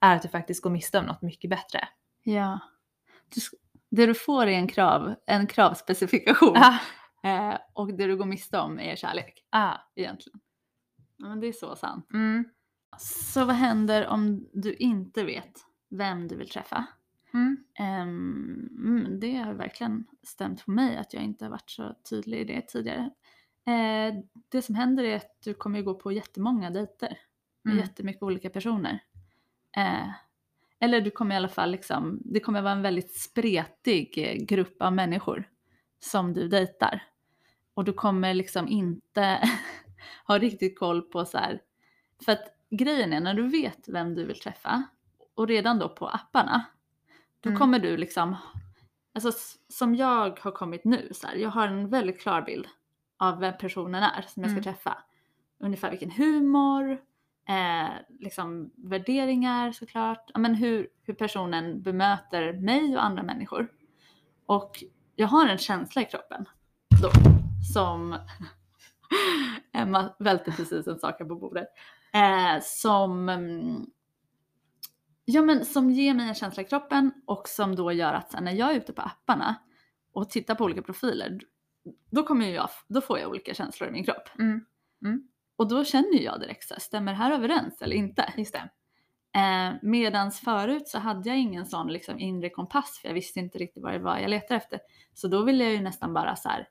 är 0.00 0.16
att 0.16 0.22
du 0.22 0.28
faktiskt 0.28 0.62
går 0.62 0.70
miste 0.70 0.98
om 0.98 1.04
något 1.04 1.22
mycket 1.22 1.50
bättre. 1.50 1.88
ja. 2.22 2.60
Det 3.90 4.06
du 4.06 4.14
får 4.14 4.46
är 4.46 4.52
en 4.58 4.68
krav, 4.68 5.14
en 5.26 5.46
kravspecifikation. 5.46 6.56
Ah, 6.56 6.78
Eh, 7.24 7.58
och 7.72 7.94
det 7.94 8.06
du 8.06 8.16
går 8.16 8.24
miste 8.24 8.58
om 8.58 8.80
är 8.80 8.96
kärlek 8.96 9.44
ah, 9.50 9.74
egentligen. 9.96 10.40
Men 11.18 11.40
det 11.40 11.46
är 11.46 11.52
så 11.52 11.76
sant. 11.76 12.06
mm, 12.12 12.44
Så 12.98 13.44
vad 13.44 13.54
händer 13.56 14.06
om 14.06 14.48
du 14.52 14.74
inte 14.74 15.24
vet 15.24 15.60
vem 15.90 16.28
du 16.28 16.36
vill 16.36 16.48
träffa? 16.48 16.86
mm, 17.34 17.56
mm, 17.78 19.20
det 19.20 19.36
har 19.36 19.54
verkligen 19.54 20.06
stämt 20.22 20.64
på 20.64 20.70
mig 20.70 20.96
att 20.96 21.14
jag 21.14 21.22
inte 21.22 21.44
har 21.44 21.50
varit 21.50 21.70
så 21.70 21.94
tydlig 22.10 22.40
i 22.40 22.44
det 22.44 22.62
tidigare. 22.68 23.10
Eh, 23.66 24.14
det 24.48 24.62
som 24.62 24.74
händer 24.74 25.04
är 25.04 25.16
att 25.16 25.38
du 25.44 25.54
kommer 25.54 25.78
ju 25.78 25.84
gå 25.84 25.94
på 25.94 26.12
jättemånga 26.12 26.70
dejter 26.70 27.18
med 27.64 27.72
Mm. 27.72 27.84
jättemycket 27.84 28.22
olika 28.22 28.50
personer. 28.50 28.98
Eh, 29.76 30.08
eller 30.82 31.00
du 31.00 31.10
kommer 31.10 31.34
i 31.34 31.36
alla 31.36 31.48
fall 31.48 31.70
liksom, 31.70 32.18
det 32.24 32.40
kommer 32.40 32.62
vara 32.62 32.72
en 32.72 32.82
väldigt 32.82 33.14
spretig 33.16 34.18
eh, 34.18 34.44
grupp 34.44 34.82
av 34.82 34.92
människor 34.92 35.48
som 36.00 36.32
du 36.32 36.48
dejtar. 36.48 37.02
Och 37.74 37.84
du 37.84 37.92
kommer 37.92 38.34
liksom 38.34 38.68
inte 38.68 39.48
ha 40.26 40.38
riktigt 40.38 40.78
koll 40.78 41.02
på 41.02 41.24
så 41.24 41.38
här, 41.38 41.60
för 42.24 42.32
att 42.32 42.44
grejen 42.70 43.12
är 43.12 43.20
när 43.20 43.34
du 43.34 43.48
vet 43.48 43.88
vem 43.88 44.14
du 44.14 44.24
vill 44.24 44.40
träffa 44.40 44.82
och 45.34 45.48
redan 45.48 45.78
då 45.78 45.88
på 45.88 46.08
apparna, 46.08 46.64
då 47.40 47.48
Mm. 47.48 47.58
kommer 47.60 47.78
du 47.78 47.96
liksom, 47.96 48.36
alltså 49.14 49.30
som 49.68 49.94
jag 49.94 50.38
har 50.40 50.50
kommit 50.50 50.84
nu 50.84 51.08
så 51.12 51.26
här, 51.26 51.34
jag 51.34 51.50
har 51.50 51.66
en 51.68 51.88
väldigt 51.88 52.20
klar 52.20 52.42
bild 52.42 52.66
av 53.16 53.38
vem 53.40 53.54
personen 53.58 54.02
är 54.02 54.22
som 54.22 54.42
jag 54.42 54.50
ska 54.50 54.60
Mm. 54.60 54.62
träffa. 54.62 54.98
Ungefär 55.58 55.90
vilken 55.90 56.10
humor, 56.10 57.00
eh, 57.48 57.90
liksom 58.20 58.72
värderingar 58.76 59.72
såklart, 59.72 60.30
ja, 60.34 60.40
men 60.40 60.54
hur, 60.54 60.88
hur 61.02 61.14
personen 61.14 61.82
bemöter 61.82 62.52
mig 62.52 62.96
och 62.96 63.04
andra 63.04 63.22
människor. 63.22 63.68
Och 64.46 64.84
jag 65.16 65.28
har 65.28 65.46
en 65.46 65.58
känsla 65.58 66.02
i 66.02 66.04
kroppen 66.04 66.44
då 67.02 67.10
som 67.74 68.18
Emma 69.72 70.14
välte 70.18 70.50
precis 70.50 70.86
en 70.86 70.98
sak 70.98 71.16
här 71.18 71.26
på 71.26 71.36
bordet. 71.36 71.68
Eh, 72.14 72.62
som, 72.62 73.28
mm, 73.28 73.86
ja, 75.24 75.42
men 75.42 75.64
som 75.64 75.90
ger 75.90 76.14
mig 76.14 76.28
en 76.28 76.34
känsla 76.34 76.62
i 76.62 76.66
kroppen 76.66 77.12
och 77.26 77.48
som 77.48 77.76
då 77.76 77.92
gör 77.92 78.12
att 78.12 78.30
sen 78.30 78.44
när 78.44 78.52
jag 78.52 78.70
är 78.70 78.76
ute 78.76 78.92
på 78.92 79.02
apparna 79.02 79.54
och 80.12 80.30
tittar 80.30 80.54
på 80.54 80.64
olika 80.64 80.82
profiler 80.82 81.40
då, 82.10 82.22
kommer 82.22 82.50
jag, 82.50 82.68
då 82.88 83.00
får 83.00 83.18
jag 83.18 83.30
olika 83.30 83.54
känslor 83.54 83.88
i 83.88 83.92
min 83.92 84.04
kropp. 84.04 84.28
mm. 84.38 84.64
mm. 85.04 85.28
Och 85.62 85.68
då 85.68 85.84
känner 85.84 86.20
jag 86.20 86.40
direkt 86.40 86.68
så 86.68 86.74
här, 86.74 86.80
stämmer 86.80 87.12
det 87.12 87.18
här 87.18 87.32
överens 87.32 87.82
eller 87.82 87.96
inte? 87.96 88.32
Just 88.36 88.52
det. 88.54 88.70
Eh, 89.40 89.74
medans 89.82 90.40
förut 90.40 90.88
så 90.88 90.98
hade 90.98 91.28
jag 91.28 91.38
ingen 91.38 91.66
sån 91.66 91.92
liksom 91.92 92.18
inre 92.18 92.50
kompass 92.50 92.98
för 92.98 93.08
jag 93.08 93.14
visste 93.14 93.40
inte 93.40 93.58
riktigt 93.58 93.82
vad 93.82 93.92
det 93.92 93.98
var 93.98 94.18
jag 94.18 94.30
letade 94.30 94.54
efter. 94.54 94.80
Så 95.14 95.28
då 95.28 95.42
ville 95.42 95.64
jag 95.64 95.72
ju 95.72 95.80
nästan 95.80 96.14
bara 96.14 96.36
så 96.36 96.48
här, 96.48 96.68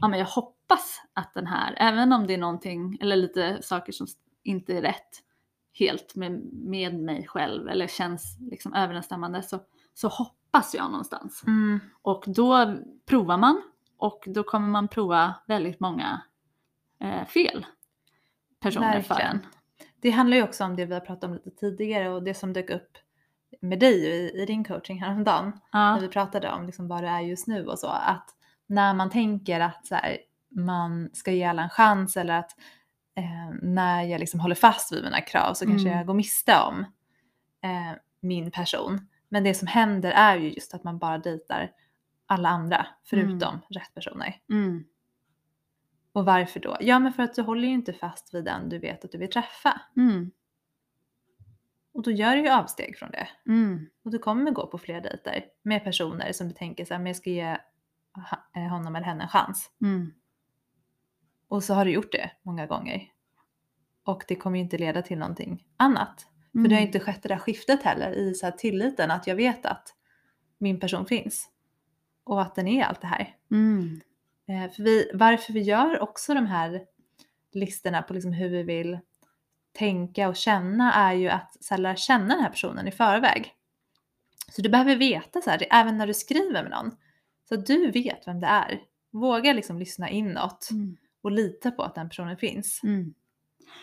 ja 0.00 0.08
men 0.08 0.18
jag 0.18 0.26
hoppas 0.26 1.02
att 1.12 1.34
den 1.34 1.46
här, 1.46 1.74
även 1.78 2.12
om 2.12 2.26
det 2.26 2.34
är 2.34 2.38
någonting 2.38 2.98
eller 3.00 3.16
lite 3.16 3.62
saker 3.62 3.92
som 3.92 4.06
inte 4.42 4.76
är 4.76 4.82
rätt 4.82 5.22
helt 5.78 6.14
med, 6.14 6.32
med 6.52 6.94
mig 6.94 7.26
själv 7.26 7.68
eller 7.68 7.86
känns 7.86 8.38
liksom 8.40 8.74
överensstämmande 8.74 9.42
så, 9.42 9.60
så 9.94 10.08
hoppas 10.08 10.74
jag 10.74 10.90
någonstans. 10.90 11.42
Mm. 11.46 11.80
Och 12.02 12.24
då 12.26 12.76
provar 13.08 13.36
man 13.36 13.62
och 13.96 14.24
då 14.26 14.42
kommer 14.42 14.68
man 14.68 14.88
prova 14.88 15.34
väldigt 15.46 15.80
många 15.80 16.22
eh, 17.00 17.26
fel 17.26 17.66
personer 18.66 19.00
för 19.02 19.14
Verkligen. 19.14 19.36
en. 19.36 19.46
Det 20.00 20.10
handlar 20.10 20.36
ju 20.36 20.42
också 20.42 20.64
om 20.64 20.76
det 20.76 20.84
vi 20.86 20.94
har 20.94 21.00
pratat 21.00 21.24
om 21.24 21.34
lite 21.34 21.50
tidigare 21.50 22.08
och 22.08 22.22
det 22.22 22.34
som 22.34 22.52
dök 22.52 22.70
upp 22.70 22.98
med 23.60 23.78
dig 23.78 23.94
i, 24.06 24.42
i 24.42 24.46
din 24.46 24.64
coaching 24.64 25.00
häromdagen. 25.02 25.52
När 25.72 25.92
Ja. 25.94 25.98
vi 26.00 26.08
pratade 26.08 26.50
om 26.52 26.66
liksom 26.66 26.88
vad 26.88 27.02
det 27.02 27.08
är 27.08 27.20
just 27.20 27.46
nu 27.46 27.66
och 27.66 27.78
så. 27.78 27.86
Att 27.88 28.30
när 28.66 28.94
man 28.94 29.10
tänker 29.10 29.60
att 29.60 29.86
så 29.86 29.94
här, 29.94 30.16
man 30.50 31.10
ska 31.12 31.30
ge 31.32 31.44
alla 31.44 31.62
en 31.62 31.68
chans 31.68 32.16
eller 32.16 32.38
att 32.38 32.50
eh, 33.16 33.54
när 33.62 34.02
jag 34.02 34.18
liksom 34.20 34.40
håller 34.40 34.54
fast 34.54 34.92
vid 34.92 35.04
mina 35.04 35.20
krav 35.20 35.54
så 35.54 35.66
kanske 35.66 35.88
Mm. 35.88 35.98
jag 35.98 36.06
går 36.06 36.14
miste 36.14 36.56
om 36.68 36.80
eh, 37.62 37.98
min 38.20 38.50
person. 38.50 39.08
Men 39.28 39.44
det 39.44 39.54
som 39.54 39.68
händer 39.68 40.10
är 40.10 40.36
ju 40.36 40.52
just 40.52 40.74
att 40.74 40.84
man 40.84 40.98
bara 40.98 41.18
dejtar 41.18 41.70
alla 42.26 42.48
andra 42.48 42.86
förutom 43.04 43.60
rätt 43.68 43.94
personer. 43.94 44.36
Mm. 44.50 44.84
Och 46.16 46.24
varför 46.24 46.60
då? 46.60 46.76
Ja 46.80 46.98
men 46.98 47.12
för 47.12 47.22
att 47.22 47.34
du 47.34 47.42
håller 47.42 47.68
ju 47.68 47.74
inte 47.74 47.92
fast 47.92 48.34
vid 48.34 48.44
den 48.44 48.68
du 48.68 48.78
vet 48.78 49.04
att 49.04 49.12
du 49.12 49.18
vill 49.18 49.30
träffa. 49.30 49.80
Mm. 49.96 50.30
Och 51.92 52.02
då 52.02 52.10
gör 52.10 52.36
du 52.36 52.42
ju 52.42 52.48
avsteg 52.48 52.98
från 52.98 53.10
det. 53.10 53.28
Mm. 53.46 53.86
Och 54.04 54.10
du 54.10 54.18
kommer 54.18 54.50
gå 54.50 54.66
på 54.66 54.78
fler 54.78 55.00
dejter 55.00 55.44
med 55.62 55.84
personer 55.84 56.32
som 56.32 56.48
du 56.48 56.54
tänker 56.54 56.84
så 56.84 56.94
här, 56.94 56.98
men 56.98 57.06
jag 57.06 57.16
ska 57.16 57.30
ge 57.30 57.56
eh, 58.56 58.62
honom 58.62 58.96
eller 58.96 59.06
henne 59.06 59.22
en 59.22 59.28
chans. 59.28 59.70
Mm. 59.82 60.12
Och 61.48 61.64
så 61.64 61.74
har 61.74 61.84
du 61.84 61.90
gjort 61.90 62.12
det 62.12 62.30
många 62.42 62.66
gånger. 62.66 63.02
Och 64.04 64.24
det 64.28 64.36
kommer 64.36 64.58
ju 64.58 64.62
inte 64.64 64.78
leda 64.78 65.02
till 65.02 65.18
någonting 65.18 65.64
annat. 65.76 66.26
För 66.52 66.58
Mm. 66.58 66.68
det 66.68 66.74
har 66.74 66.82
inte 66.82 67.00
skett 67.00 67.22
det 67.22 67.28
där 67.28 67.38
skiftet 67.38 67.82
heller 67.82 68.10
i 68.12 68.34
så 68.34 68.50
tilliten 68.50 69.10
att 69.10 69.26
jag 69.26 69.36
vet 69.36 69.66
att 69.66 69.94
min 70.58 70.80
person 70.80 71.06
finns. 71.06 71.50
Och 72.24 72.42
att 72.42 72.54
den 72.54 72.68
är 72.68 72.84
allt 72.84 73.00
det 73.00 73.06
här. 73.06 73.36
Eh, 74.48 74.70
för 74.72 74.82
vi, 74.82 75.10
varför 75.14 75.52
vi 75.52 75.60
gör 75.60 76.02
också 76.02 76.34
de 76.34 76.46
här 76.46 76.80
listorna 77.52 78.02
på 78.02 78.14
liksom 78.14 78.32
hur 78.32 78.48
vi 78.48 78.62
vill 78.62 78.98
tänka 79.72 80.28
och 80.28 80.36
känna 80.36 80.92
är 80.92 81.14
ju 81.14 81.28
att 81.28 81.56
så 81.60 81.74
här, 81.74 81.78
lära 81.80 81.96
känna 81.96 82.34
den 82.34 82.42
här 82.42 82.50
personen 82.50 82.88
i 82.88 82.90
förväg. 82.90 83.52
Så 84.52 84.62
du 84.62 84.68
behöver 84.68 84.96
veta 84.96 85.40
så 85.40 85.50
här, 85.50 85.66
även 85.70 85.98
när 85.98 86.06
du 86.06 86.14
skriver 86.14 86.62
med 86.62 86.70
någon, 86.70 86.96
så 87.48 87.54
att 87.54 87.66
du 87.66 87.90
vet 87.90 88.26
vem 88.28 88.40
det 88.40 88.46
är. 88.46 88.80
Våga 89.10 89.52
liksom 89.52 89.78
lyssna 89.78 90.10
inåt 90.10 90.68
Mm. 90.70 90.96
och 91.22 91.30
lita 91.30 91.70
på 91.70 91.82
att 91.82 91.94
den 91.94 92.08
personen 92.08 92.36
finns. 92.36 92.80
Mm. 92.82 93.14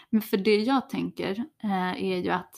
Men 0.09 0.21
för 0.21 0.37
det 0.37 0.55
jag 0.55 0.89
tänker 0.89 1.45
eh, 1.63 2.03
är 2.03 2.17
ju 2.17 2.29
att 2.29 2.55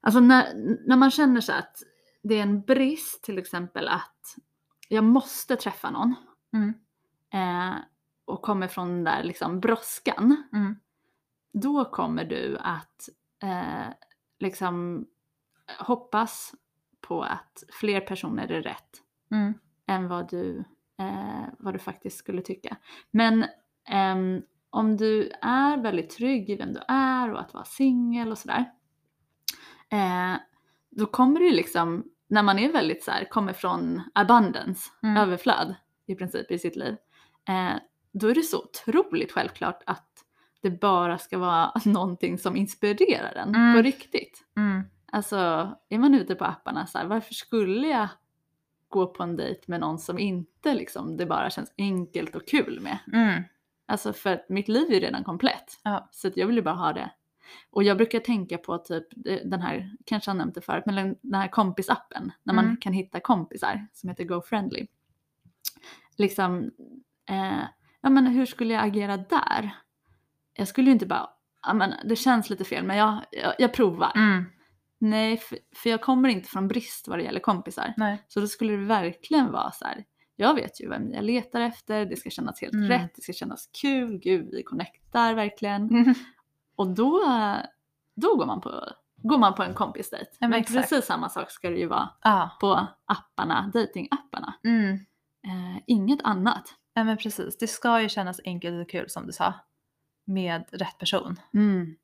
alltså 0.00 0.20
när, 0.20 0.54
när 0.88 0.96
man 0.96 1.10
känner 1.10 1.40
så 1.40 1.52
att 1.52 1.82
det 2.22 2.34
är 2.34 2.42
en 2.42 2.60
brist 2.60 3.22
till 3.24 3.38
exempel 3.38 3.88
att 3.88 4.36
jag 4.88 5.04
måste 5.04 5.56
träffa 5.56 5.90
någon 5.90 6.14
Mm. 6.56 6.74
eh, 7.32 7.78
och 8.24 8.42
kommer 8.42 8.68
från 8.68 8.88
den 8.88 9.04
där 9.04 9.22
liksom 9.24 9.60
brådskan 9.60 10.36
Mm. 10.52 10.76
då 11.52 11.84
kommer 11.84 12.24
du 12.24 12.56
att 12.60 13.08
eh, 13.42 13.88
liksom 14.38 15.06
hoppas 15.78 16.54
på 17.00 17.22
att 17.22 17.62
fler 17.80 18.00
personer 18.00 18.48
är 18.52 18.62
rätt 18.62 19.02
Mm. 19.30 19.54
än 19.86 20.08
vad 20.08 20.30
du, 20.30 20.64
eh, 20.98 21.44
vad 21.58 21.74
du 21.74 21.78
faktiskt 21.78 22.18
skulle 22.18 22.42
tycka. 22.42 22.76
Men 23.10 23.44
ehm, 23.88 24.42
om 24.70 24.96
du 24.96 25.30
är 25.42 25.76
väldigt 25.82 26.10
trygg 26.10 26.50
i 26.50 26.56
vem 26.56 26.72
du 26.72 26.80
är 26.88 27.32
och 27.32 27.40
att 27.40 27.54
vara 27.54 27.64
singel 27.64 28.30
och 28.30 28.38
sådär. 28.38 28.64
Eh, 29.90 30.34
då 30.90 31.06
kommer 31.06 31.40
det 31.40 31.50
liksom, 31.52 32.04
när 32.28 32.42
man 32.42 32.58
är 32.58 32.72
väldigt 32.72 33.04
så 33.04 33.10
här, 33.10 33.24
kommer 33.24 33.52
från 33.52 34.02
abundance, 34.14 34.90
Mm. 35.02 35.16
överflöd 35.16 35.74
i 36.06 36.14
princip 36.14 36.50
i 36.50 36.58
sitt 36.58 36.76
liv. 36.76 36.96
Eh, 37.48 37.74
då 38.12 38.28
är 38.28 38.34
det 38.34 38.42
så 38.42 38.58
otroligt 38.62 39.32
självklart 39.32 39.82
att 39.86 40.08
det 40.62 40.70
bara 40.70 41.18
ska 41.18 41.38
vara 41.38 41.72
någonting 41.84 42.38
som 42.38 42.56
inspirerar 42.56 43.32
en 43.34 43.54
Mm. 43.54 43.76
på 43.76 43.82
riktigt. 43.82 44.44
Mm. 44.56 44.82
Alltså 45.12 45.36
är 45.88 45.98
man 45.98 46.14
ute 46.14 46.34
på 46.34 46.44
apparna 46.44 46.86
så 46.86 46.98
här, 46.98 47.06
varför 47.06 47.34
skulle 47.34 47.88
jag 47.88 48.08
gå 48.88 49.06
på 49.06 49.22
en 49.22 49.36
dejt 49.36 49.60
med 49.66 49.80
någon 49.80 49.98
som 49.98 50.18
inte 50.18 50.74
liksom 50.74 51.16
det 51.16 51.26
bara 51.26 51.50
känns 51.50 51.72
enkelt 51.78 52.36
och 52.36 52.48
kul 52.48 52.80
med? 52.80 52.98
Mm. 53.12 53.42
Alltså 53.86 54.12
för 54.12 54.32
att 54.32 54.48
mitt 54.48 54.68
liv 54.68 54.92
är 54.92 55.00
redan 55.00 55.24
komplett. 55.24 55.80
Ja. 55.82 56.08
Så 56.12 56.30
jag 56.34 56.46
vill 56.46 56.56
ju 56.56 56.62
bara 56.62 56.74
ha 56.74 56.92
det. 56.92 57.10
Och 57.70 57.82
jag 57.82 57.96
brukar 57.96 58.20
tänka 58.20 58.58
på 58.58 58.78
typ 58.78 59.06
den 59.44 59.60
här, 59.60 59.90
kanske 60.04 60.30
jag 60.30 60.36
nämnt 60.36 60.54
det 60.54 60.60
förut, 60.60 60.82
men 60.86 60.94
den 60.94 61.16
den 61.22 61.40
här 61.40 61.48
kompisappen. 61.48 62.32
När 62.42 62.54
man 62.54 62.64
Mm. 62.64 62.76
kan 62.76 62.92
hitta 62.92 63.20
kompisar 63.20 63.86
som 63.92 64.08
heter 64.08 64.24
GoFriendly. 64.24 64.86
Liksom, 66.18 66.70
eh, 67.28 67.62
ja 68.00 68.10
men 68.10 68.26
hur 68.26 68.46
skulle 68.46 68.74
jag 68.74 68.84
agera 68.84 69.16
där? 69.16 69.70
Jag 70.52 70.68
skulle 70.68 70.86
ju 70.86 70.92
inte 70.92 71.06
bara, 71.06 71.28
ja 71.62 71.74
men 71.74 71.94
det 72.04 72.16
känns 72.16 72.50
lite 72.50 72.64
fel 72.64 72.84
men 72.84 72.96
jag, 72.96 73.24
jag, 73.30 73.54
jag 73.58 73.72
provar. 73.72 74.12
Mm. 74.14 74.44
Nej, 74.98 75.36
för, 75.36 75.58
för 75.76 75.90
jag 75.90 76.00
kommer 76.00 76.28
inte 76.28 76.48
från 76.48 76.68
brist 76.68 77.08
vad 77.08 77.18
det 77.18 77.22
gäller 77.22 77.40
kompisar. 77.40 77.94
Nej. 77.96 78.22
Så 78.28 78.40
då 78.40 78.46
skulle 78.46 78.72
det 78.72 78.84
verkligen 78.84 79.52
vara 79.52 79.70
så 79.72 79.84
här. 79.84 80.04
Jag 80.36 80.54
vet 80.54 80.80
ju 80.80 80.88
vem 80.88 81.12
jag 81.12 81.24
letar 81.24 81.60
efter, 81.60 82.06
det 82.06 82.16
ska 82.16 82.30
kännas 82.30 82.60
helt 82.60 82.74
Mm. 82.74 82.88
rätt, 82.88 83.10
det 83.16 83.22
ska 83.22 83.32
kännas 83.32 83.70
kul, 83.80 84.18
gud 84.18 84.48
vi 84.52 84.62
connectar 84.62 85.34
verkligen. 85.34 85.88
Mm. 85.90 86.14
Och 86.76 86.86
då, 86.94 87.20
då 88.14 88.36
går, 88.36 88.46
man 88.46 88.60
på, 88.60 88.84
går 89.16 89.38
man 89.38 89.54
på 89.54 89.62
en 89.62 89.74
kompisdejt. 89.74 90.26
Ja, 90.30 90.36
men 90.48 90.50
men 90.50 90.64
precis 90.64 91.04
samma 91.06 91.28
sak 91.28 91.50
ska 91.50 91.70
det 91.70 91.76
ju 91.78 91.86
vara 91.86 92.08
Ja. 92.22 92.56
på 92.60 92.86
apparna, 93.04 93.70
datingapparna. 93.74 94.54
Mm. 94.64 94.98
Eh, 95.46 95.82
inget 95.86 96.22
annat. 96.22 96.74
Ja 96.94 97.04
men 97.04 97.16
precis, 97.16 97.58
det 97.58 97.66
ska 97.66 98.02
ju 98.02 98.08
kännas 98.08 98.40
enkelt 98.44 98.82
och 98.82 98.90
kul 98.90 99.10
som 99.10 99.26
du 99.26 99.32
sa. 99.32 99.54
Med 100.24 100.64
rätt 100.72 100.98
person. 100.98 101.36
Mm. 101.54 101.96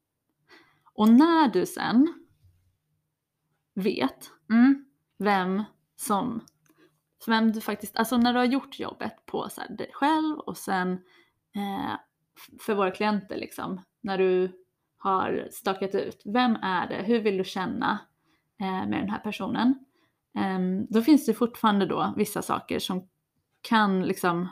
Och 0.94 1.08
när 1.08 1.48
du 1.48 1.66
sen 1.66 2.14
vet 3.74 4.30
Mm. 4.50 4.84
vem 5.18 5.64
som, 5.96 6.40
vem 7.26 7.52
du 7.52 7.60
faktiskt, 7.60 7.96
alltså 7.96 8.16
när 8.16 8.32
du 8.32 8.38
har 8.38 8.46
gjort 8.46 8.78
jobbet 8.78 9.26
på 9.26 9.48
så 9.48 9.60
dig 9.68 9.90
själv 9.92 10.38
och 10.38 10.56
sen 10.56 10.92
eh, 11.56 11.94
för 12.60 12.74
våra 12.74 12.90
klienter 12.90 13.36
liksom, 13.36 13.80
när 14.00 14.18
du 14.18 14.52
har 14.96 15.48
stakat 15.52 15.94
ut, 15.94 16.22
vem 16.24 16.56
är 16.62 16.88
det, 16.88 17.02
hur 17.02 17.20
vill 17.20 17.36
du 17.36 17.44
känna 17.44 17.98
eh, 18.60 18.88
med 18.88 19.00
den 19.00 19.10
här 19.10 19.18
personen? 19.18 19.84
Ehm, 20.38 20.86
då 20.86 21.02
finns 21.02 21.26
det 21.26 21.34
fortfarande 21.34 21.86
då 21.86 22.14
vissa 22.16 22.42
saker 22.42 22.78
som 22.78 23.08
kan 23.62 24.02
liksom 24.02 24.48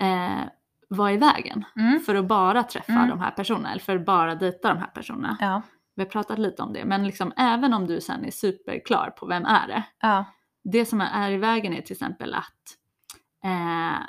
eh, 0.00 0.42
vara 0.88 1.12
i 1.12 1.16
vägen 1.16 1.64
Mm. 1.76 2.00
för 2.00 2.14
att 2.14 2.26
bara 2.26 2.62
träffa 2.62 2.92
Mm. 2.92 3.08
de 3.08 3.20
här 3.20 3.30
personerna 3.30 3.70
eller 3.70 3.80
för 3.80 3.96
att 3.96 4.06
bara 4.06 4.34
dejta 4.34 4.68
de 4.68 4.78
här 4.78 4.86
personerna. 4.86 5.36
Ja. 5.40 5.62
Vi 5.94 6.02
har 6.02 6.10
pratat 6.10 6.38
lite 6.38 6.62
om 6.62 6.72
det, 6.72 6.84
men 6.84 7.06
liksom, 7.06 7.32
även 7.36 7.74
om 7.74 7.86
du 7.86 8.00
sen 8.00 8.24
är 8.24 8.30
superklar 8.30 9.10
på 9.10 9.26
vem 9.26 9.44
är 9.44 9.66
det, 9.68 9.82
ja. 10.00 10.24
det 10.64 10.86
som 10.86 11.00
är 11.00 11.30
i 11.30 11.36
vägen 11.36 11.72
är 11.72 11.82
till 11.82 11.92
exempel 11.94 12.34
att 12.34 12.76
eh, 13.44 14.02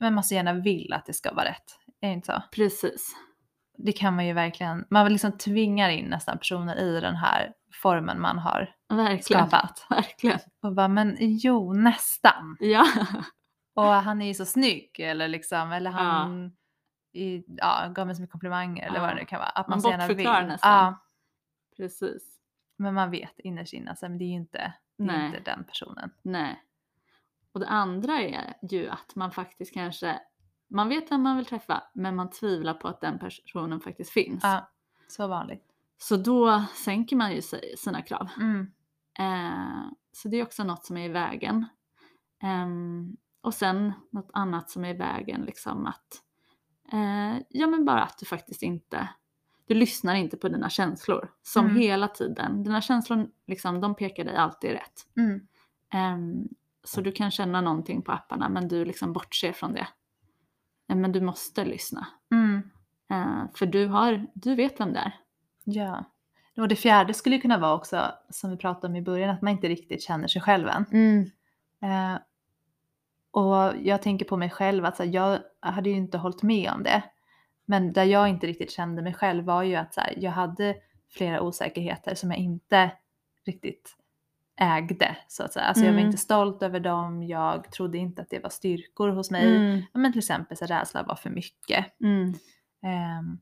Men 0.00 0.14
man 0.14 0.24
så 0.24 0.34
gärna 0.34 0.52
vill 0.52 0.92
att 0.92 1.06
det 1.06 1.12
ska 1.12 1.34
vara 1.34 1.44
rätt. 1.48 1.78
Är 2.00 2.08
det 2.08 2.14
inte 2.14 2.26
så? 2.26 2.42
precis, 2.52 3.16
Det 3.78 3.92
kan 3.92 4.16
man 4.16 4.26
ju 4.26 4.32
verkligen, 4.32 4.84
man 4.90 5.12
liksom 5.12 5.32
tvingar 5.38 5.88
in 5.90 6.06
nästan 6.06 6.38
personer 6.38 6.76
i 6.76 7.00
den 7.00 7.16
här 7.16 7.52
formen 7.82 8.20
man 8.20 8.38
har 8.38 8.70
verkligen, 8.88 9.22
skapat. 9.48 9.86
verkligen, 9.90 10.38
Och 10.62 10.74
bara, 10.74 10.88
men 10.88 11.16
jo 11.20 11.72
nästan. 11.72 12.56
ja, 12.60 12.86
Och 13.78 13.92
han 13.94 14.22
är 14.22 14.26
ju 14.26 14.34
så 14.34 14.44
snygg 14.44 15.00
eller 15.00 15.28
liksom, 15.28 15.72
eller 15.72 15.90
han 15.90 16.52
I, 17.12 17.44
ja, 17.46 17.88
gav 17.94 18.06
mig 18.06 18.16
så 18.16 18.22
mycket 18.22 18.32
komplimanger 18.32 18.86
eller 18.86 19.00
vad 19.00 19.08
Ja. 19.10 19.14
det 19.14 19.20
nu 19.20 19.26
kan 19.26 19.38
vara. 19.38 19.48
Att 19.48 19.68
Man 19.68 19.76
man, 19.76 19.82
så 19.82 19.90
gärna 19.90 20.06
vill. 20.06 20.16
bortförklarar 20.16 20.46
nästan. 20.46 20.70
Ja, 20.84 20.98
precis, 21.76 22.38
men 22.76 22.94
man 22.94 23.10
vet 23.10 23.38
innerst 23.38 23.72
inne, 23.72 23.90
alltså, 23.90 24.08
men 24.08 24.18
det 24.18 24.24
är 24.24 24.28
ju 24.28 24.34
inte, 24.34 24.72
det 24.96 25.12
är 25.12 25.26
inte 25.26 25.40
den 25.40 25.64
personen. 25.64 26.10
nej. 26.22 26.62
Och 27.52 27.60
det 27.60 27.68
andra 27.68 28.12
är 28.20 28.54
ju 28.70 28.88
att 28.88 29.14
man 29.14 29.30
faktiskt 29.32 29.74
kanske, 29.74 30.20
man 30.68 30.88
vet 30.88 31.10
vem 31.10 31.22
man 31.22 31.36
vill 31.36 31.46
träffa, 31.46 31.82
men 31.94 32.16
man 32.16 32.30
tvivlar 32.30 32.74
på 32.74 32.88
att 32.88 33.00
den 33.00 33.18
personen 33.18 33.80
faktiskt 33.80 34.10
finns. 34.10 34.44
Ja, 34.44 34.70
så 35.08 35.26
vanligt. 35.26 35.64
Så 35.98 36.16
då 36.16 36.64
sänker 36.74 37.16
man 37.16 37.32
ju 37.32 37.42
sig- 37.42 37.74
sina 37.78 38.02
krav. 38.02 38.28
Mm. 38.36 38.72
Eh, 39.18 39.90
så 40.12 40.28
det 40.28 40.36
är 40.36 40.42
också 40.42 40.64
något 40.64 40.84
som 40.84 40.96
är 40.96 41.04
i 41.04 41.08
vägen. 41.08 41.66
Ehm, 42.42 43.16
och 43.40 43.54
sen 43.54 43.92
något 44.10 44.30
annat 44.32 44.70
som 44.70 44.84
är 44.84 44.94
i 44.94 44.98
vägen, 44.98 45.40
liksom 45.42 45.86
att 45.86 46.22
eh, 46.92 47.42
ja 47.48 47.66
men 47.66 47.84
bara 47.84 48.02
att 48.02 48.18
du 48.18 48.26
faktiskt 48.26 48.62
inte, 48.62 49.08
du 49.66 49.74
lyssnar 49.74 50.14
inte 50.14 50.36
på 50.36 50.48
dina 50.48 50.70
känslor 50.70 51.30
som 51.42 51.64
Mm. 51.66 51.76
hela 51.76 52.08
tiden, 52.08 52.62
dina 52.64 52.80
känslor 52.80 53.28
liksom, 53.46 53.80
de 53.80 53.94
pekar 53.94 54.24
dig 54.24 54.36
alltid 54.36 54.70
rätt. 54.70 55.06
Mm. 55.16 55.46
Ehm, 55.92 56.48
så 56.84 57.00
du 57.00 57.12
kan 57.12 57.30
känna 57.30 57.60
någonting 57.60 58.02
på 58.02 58.12
apparna 58.12 58.48
men 58.48 58.68
du 58.68 58.84
liksom 58.84 59.12
bortser 59.12 59.52
från 59.52 59.72
det. 59.74 59.88
men 60.94 61.12
du 61.12 61.20
måste 61.20 61.64
lyssna. 61.64 62.06
Mm. 62.32 62.70
Eh, 63.10 63.44
för 63.54 63.66
du, 63.66 63.86
har, 63.86 64.26
du 64.34 64.54
vet 64.54 64.80
vem 64.80 64.92
det 64.92 64.98
är. 64.98 65.12
Ja. 65.64 66.04
Och 66.56 66.68
det 66.68 66.76
fjärde 66.76 67.14
skulle 67.14 67.34
ju 67.36 67.42
kunna 67.42 67.58
vara 67.58 67.74
också, 67.74 68.12
som 68.30 68.50
vi 68.50 68.56
pratade 68.56 68.86
om 68.86 68.96
i 68.96 69.02
början, 69.02 69.30
att 69.30 69.42
man 69.42 69.52
inte 69.52 69.68
riktigt 69.68 70.02
känner 70.02 70.28
sig 70.28 70.42
själv 70.42 70.68
än. 70.68 70.84
Eh, 71.82 72.18
och 73.30 73.72
jag 73.82 74.02
tänker 74.02 74.24
på 74.24 74.36
mig 74.36 74.50
själv, 74.50 74.84
att 74.84 74.96
så 74.96 75.02
här, 75.04 75.10
jag 75.10 75.40
hade 75.60 75.90
ju 75.90 75.96
inte 75.96 76.18
hållit 76.18 76.42
med 76.42 76.70
om 76.72 76.82
det. 76.82 77.02
Men 77.64 77.92
där 77.92 78.04
jag 78.04 78.28
inte 78.28 78.46
riktigt 78.46 78.70
kände 78.70 79.02
mig 79.02 79.14
själv 79.14 79.44
var 79.44 79.62
ju 79.62 79.74
att 79.76 79.94
så 79.94 80.00
här, 80.00 80.14
jag 80.16 80.30
hade 80.30 80.76
flera 81.10 81.40
osäkerheter 81.40 82.14
som 82.14 82.30
jag 82.30 82.40
inte 82.40 82.90
riktigt 83.46 83.96
ägde 84.60 85.16
så 85.28 85.42
att 85.44 85.52
säga. 85.52 85.64
Alltså 85.64 85.84
jag 85.84 85.92
var 85.92 85.98
Mm. 85.98 86.06
inte 86.06 86.18
stolt 86.18 86.62
över 86.62 86.80
dem, 86.80 87.22
jag 87.22 87.72
trodde 87.72 87.98
inte 87.98 88.22
att 88.22 88.30
det 88.30 88.38
var 88.42 88.50
styrkor 88.50 89.08
hos 89.08 89.30
mig. 89.30 89.56
Mm. 89.56 89.82
Men 89.92 90.12
till 90.12 90.18
exempel 90.18 90.56
så 90.56 90.66
rädsla 90.66 91.02
var 91.02 91.14
för 91.14 91.30
mycket. 91.30 92.00
Mm. 92.00 92.34
Ehm, 92.82 93.38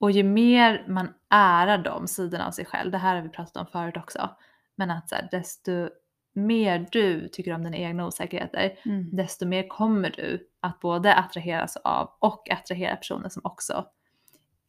och 0.00 0.10
ju 0.10 0.22
mer 0.22 0.84
man 0.88 1.14
ärar 1.30 1.78
de 1.78 2.06
sidorna 2.08 2.46
av 2.46 2.50
sig 2.50 2.64
själv, 2.64 2.90
det 2.90 2.98
här 2.98 3.14
har 3.16 3.22
vi 3.22 3.28
pratat 3.28 3.56
om 3.56 3.66
förut 3.66 3.96
också, 3.96 4.30
men 4.74 4.90
att 4.90 5.08
så 5.08 5.14
här, 5.14 5.28
desto 5.30 5.88
mer 6.32 6.86
du 6.92 7.28
tycker 7.28 7.54
om 7.54 7.64
dina 7.64 7.76
egna 7.76 8.06
osäkerheter, 8.06 8.72
Mm. 8.84 9.16
desto 9.16 9.46
mer 9.46 9.68
kommer 9.68 10.10
du 10.10 10.46
att 10.60 10.80
både 10.80 11.14
attraheras 11.14 11.76
av 11.76 12.10
och 12.18 12.50
attrahera 12.50 12.96
personer 12.96 13.28
som 13.28 13.42
också 13.44 13.84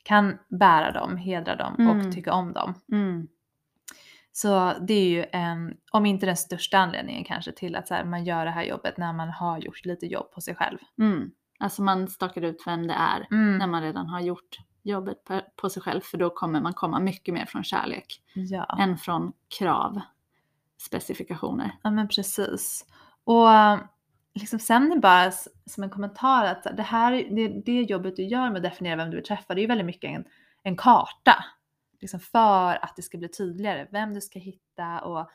kan 0.03 0.37
bära 0.49 0.91
dem, 0.91 1.17
hedra 1.17 1.55
dem 1.55 1.75
Mm. 1.79 1.99
och 2.07 2.13
tycka 2.13 2.33
om 2.33 2.53
dem. 2.53 2.73
Mm. 2.91 3.27
Så 4.31 4.73
det 4.87 4.93
är 4.93 5.09
ju 5.09 5.25
en, 5.31 5.77
om 5.91 6.05
inte 6.05 6.25
den 6.25 6.37
största 6.37 6.77
anledningen 6.77 7.23
kanske 7.23 7.51
till 7.51 7.75
att 7.75 7.89
här, 7.89 8.03
man 8.03 8.23
gör 8.25 8.45
det 8.45 8.51
här 8.51 8.63
jobbet 8.63 8.97
när 8.97 9.13
man 9.13 9.29
har 9.29 9.57
gjort 9.59 9.85
lite 9.85 10.05
jobb 10.05 10.31
på 10.31 10.41
sig 10.41 10.55
själv. 10.55 10.77
Mm. 10.99 11.31
Alltså 11.59 11.81
man 11.81 12.07
stakar 12.07 12.41
ut 12.41 12.63
vem 12.65 12.87
det 12.87 12.93
är 12.93 13.27
Mm. 13.31 13.57
när 13.57 13.67
man 13.67 13.81
redan 13.81 14.07
har 14.07 14.21
gjort 14.21 14.57
jobbet 14.83 15.23
på, 15.23 15.41
på 15.55 15.69
sig 15.69 15.81
själv 15.81 16.01
för 16.01 16.17
då 16.17 16.29
kommer 16.29 16.61
man 16.61 16.73
komma 16.73 16.99
mycket 16.99 17.33
mer 17.33 17.45
från 17.45 17.63
kärlek 17.63 18.21
Ja. 18.33 18.77
än 18.79 18.97
från 18.97 19.33
krav, 19.59 20.01
specifikationer. 20.81 21.71
Ja 21.83 21.91
men 21.91 22.07
precis. 22.07 22.85
Och 23.23 23.53
eh, 23.53 23.79
liksom 24.33 24.59
sen 24.59 24.91
är 24.91 24.97
bara 24.97 25.31
som 25.65 25.83
en 25.83 25.89
kommentar 25.89 26.45
att 26.45 26.77
det 26.77 26.83
här 26.83 27.11
det, 27.11 27.47
det 27.47 27.81
jobbet 27.81 28.15
du 28.15 28.23
gör 28.23 28.49
med 28.49 28.57
att 28.57 28.63
definiera 28.63 28.95
vem 28.95 29.09
du 29.09 29.15
vill 29.15 29.25
träffa, 29.25 29.53
det 29.53 29.59
är 29.59 29.63
ju 29.63 29.67
väldigt 29.67 29.85
mycket 29.85 30.11
en, 30.11 30.25
en 30.63 30.77
karta. 30.77 31.45
Liksom 32.01 32.19
för 32.19 32.85
att 32.85 32.95
det 32.95 33.01
ska 33.01 33.17
bli 33.17 33.27
tydligare 33.27 33.87
vem 33.91 34.13
du 34.13 34.21
ska 34.21 34.39
hitta 34.39 34.99
och 34.99 35.29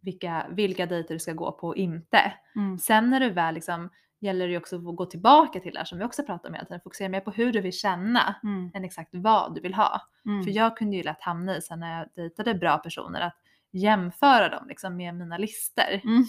vilka, 0.00 0.46
vilka 0.50 0.86
dejter 0.86 1.14
du 1.14 1.20
ska 1.20 1.32
gå 1.32 1.52
på 1.52 1.66
och 1.68 1.76
inte. 1.76 2.32
Mm. 2.56 2.78
Sen 2.78 3.10
när 3.10 3.20
du 3.20 3.30
väl 3.30 3.54
liksom 3.54 3.90
gäller 4.20 4.46
det 4.46 4.50
ju 4.50 4.58
också 4.58 4.76
att 4.76 4.96
gå 4.96 5.06
tillbaka 5.06 5.60
till 5.60 5.72
det 5.72 5.78
här 5.78 5.84
som 5.84 5.98
vi 5.98 6.04
också 6.04 6.22
pratar 6.22 6.48
om 6.48 6.54
hela 6.54 6.64
tiden, 6.64 6.80
fokusera 6.80 7.08
mer 7.08 7.20
på 7.20 7.30
hur 7.30 7.52
du 7.52 7.60
vill 7.60 7.72
känna 7.72 8.34
Mm. 8.42 8.70
än 8.74 8.84
exakt 8.84 9.10
vad 9.12 9.54
du 9.54 9.60
vill 9.60 9.74
ha. 9.74 10.00
Mm. 10.26 10.44
För 10.44 10.50
jag 10.50 10.76
kunde 10.76 10.96
ju 10.96 11.02
lätt 11.02 11.22
hamna 11.22 11.56
i 11.56 11.62
sen 11.62 11.80
när 11.80 11.98
jag 11.98 12.08
dejtade 12.14 12.54
bra 12.54 12.78
personer 12.78 13.20
att 13.20 13.36
jämföra 13.72 14.48
dem 14.48 14.68
liksom 14.68 14.96
med 14.96 15.14
mina 15.14 15.38
lister. 15.38 16.00
Mm. 16.04 16.24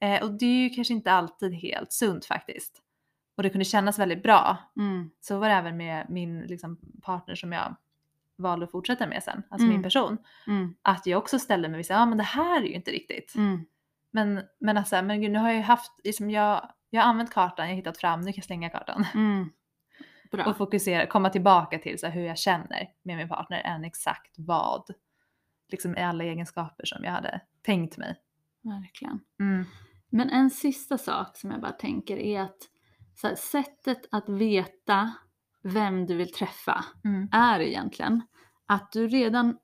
Eh, 0.00 0.22
och 0.22 0.32
det 0.38 0.46
är 0.46 0.62
ju 0.62 0.70
kanske 0.70 0.94
inte 0.94 1.12
alltid 1.12 1.54
helt 1.54 1.92
sunt 1.92 2.24
faktiskt. 2.24 2.82
Och 3.36 3.42
det 3.42 3.50
kunde 3.50 3.64
kännas 3.64 3.98
väldigt 3.98 4.22
bra. 4.22 4.56
Mm. 4.76 5.10
Så 5.20 5.38
var 5.38 5.48
det 5.48 5.54
även 5.54 5.76
med 5.76 6.06
min 6.10 6.40
liksom, 6.40 6.78
partner 7.02 7.34
som 7.34 7.52
jag 7.52 7.76
valde 8.38 8.64
att 8.64 8.70
fortsätta 8.70 9.06
med 9.06 9.22
sen, 9.22 9.42
alltså 9.50 9.64
min 9.64 9.70
Mm. 9.70 9.82
person. 9.82 10.18
Mm. 10.46 10.74
Att 10.82 11.06
jag 11.06 11.18
också 11.18 11.38
ställde 11.38 11.68
mig 11.68 11.80
och 11.80 11.86
sa, 11.86 11.94
ja 11.94 12.06
men 12.06 12.18
det 12.18 12.24
här 12.24 12.62
är 12.62 12.66
ju 12.66 12.72
inte 12.74 12.90
riktigt. 12.90 13.34
Mm. 13.34 13.64
Men, 14.10 14.42
men 14.60 14.76
alltså, 14.76 15.02
men 15.02 15.20
gud, 15.20 15.30
nu 15.30 15.38
har 15.38 15.48
jag 15.48 15.56
ju 15.56 15.62
haft, 15.62 15.92
liksom 16.04 16.30
jag, 16.30 16.70
jag 16.90 17.02
har 17.02 17.08
använt 17.08 17.30
kartan, 17.32 17.66
jag 17.66 17.72
har 17.72 17.76
hittat 17.76 17.98
fram, 17.98 18.20
nu 18.20 18.26
kan 18.26 18.34
jag 18.36 18.44
slänga 18.44 18.70
kartan. 18.70 19.06
Mm. 19.14 19.50
Bra. 20.30 20.44
Och 20.44 20.56
fokusera, 20.56 21.06
komma 21.06 21.30
tillbaka 21.30 21.78
till 21.78 21.98
så 21.98 22.06
här, 22.06 22.14
hur 22.14 22.24
jag 22.24 22.38
känner 22.38 22.88
med 23.02 23.16
min 23.16 23.28
partner 23.28 23.60
än 23.64 23.84
exakt 23.84 24.34
vad. 24.38 24.90
Liksom 25.72 25.96
i 25.96 26.02
alla 26.02 26.24
egenskaper 26.24 26.84
som 26.84 27.04
jag 27.04 27.12
hade 27.12 27.40
tänkt 27.62 27.96
mig. 27.98 28.16
Verkligen. 28.62 29.20
Mm. 29.40 29.64
Men 30.10 30.30
en 30.30 30.50
sista 30.50 30.98
sak 30.98 31.36
som 31.36 31.50
jag 31.50 31.60
bara 31.60 31.72
tänker 31.72 32.16
är 32.16 32.40
att 32.40 32.58
så 33.14 33.28
här, 33.28 33.34
sättet 33.34 34.06
att 34.10 34.28
veta 34.28 35.12
vem 35.62 36.06
du 36.06 36.16
vill 36.16 36.32
träffa 36.32 36.84
Mm. 37.04 37.28
är 37.32 37.60
egentligen 37.60 38.22
att 38.66 38.92
du 38.92 39.08
redan 39.08 39.58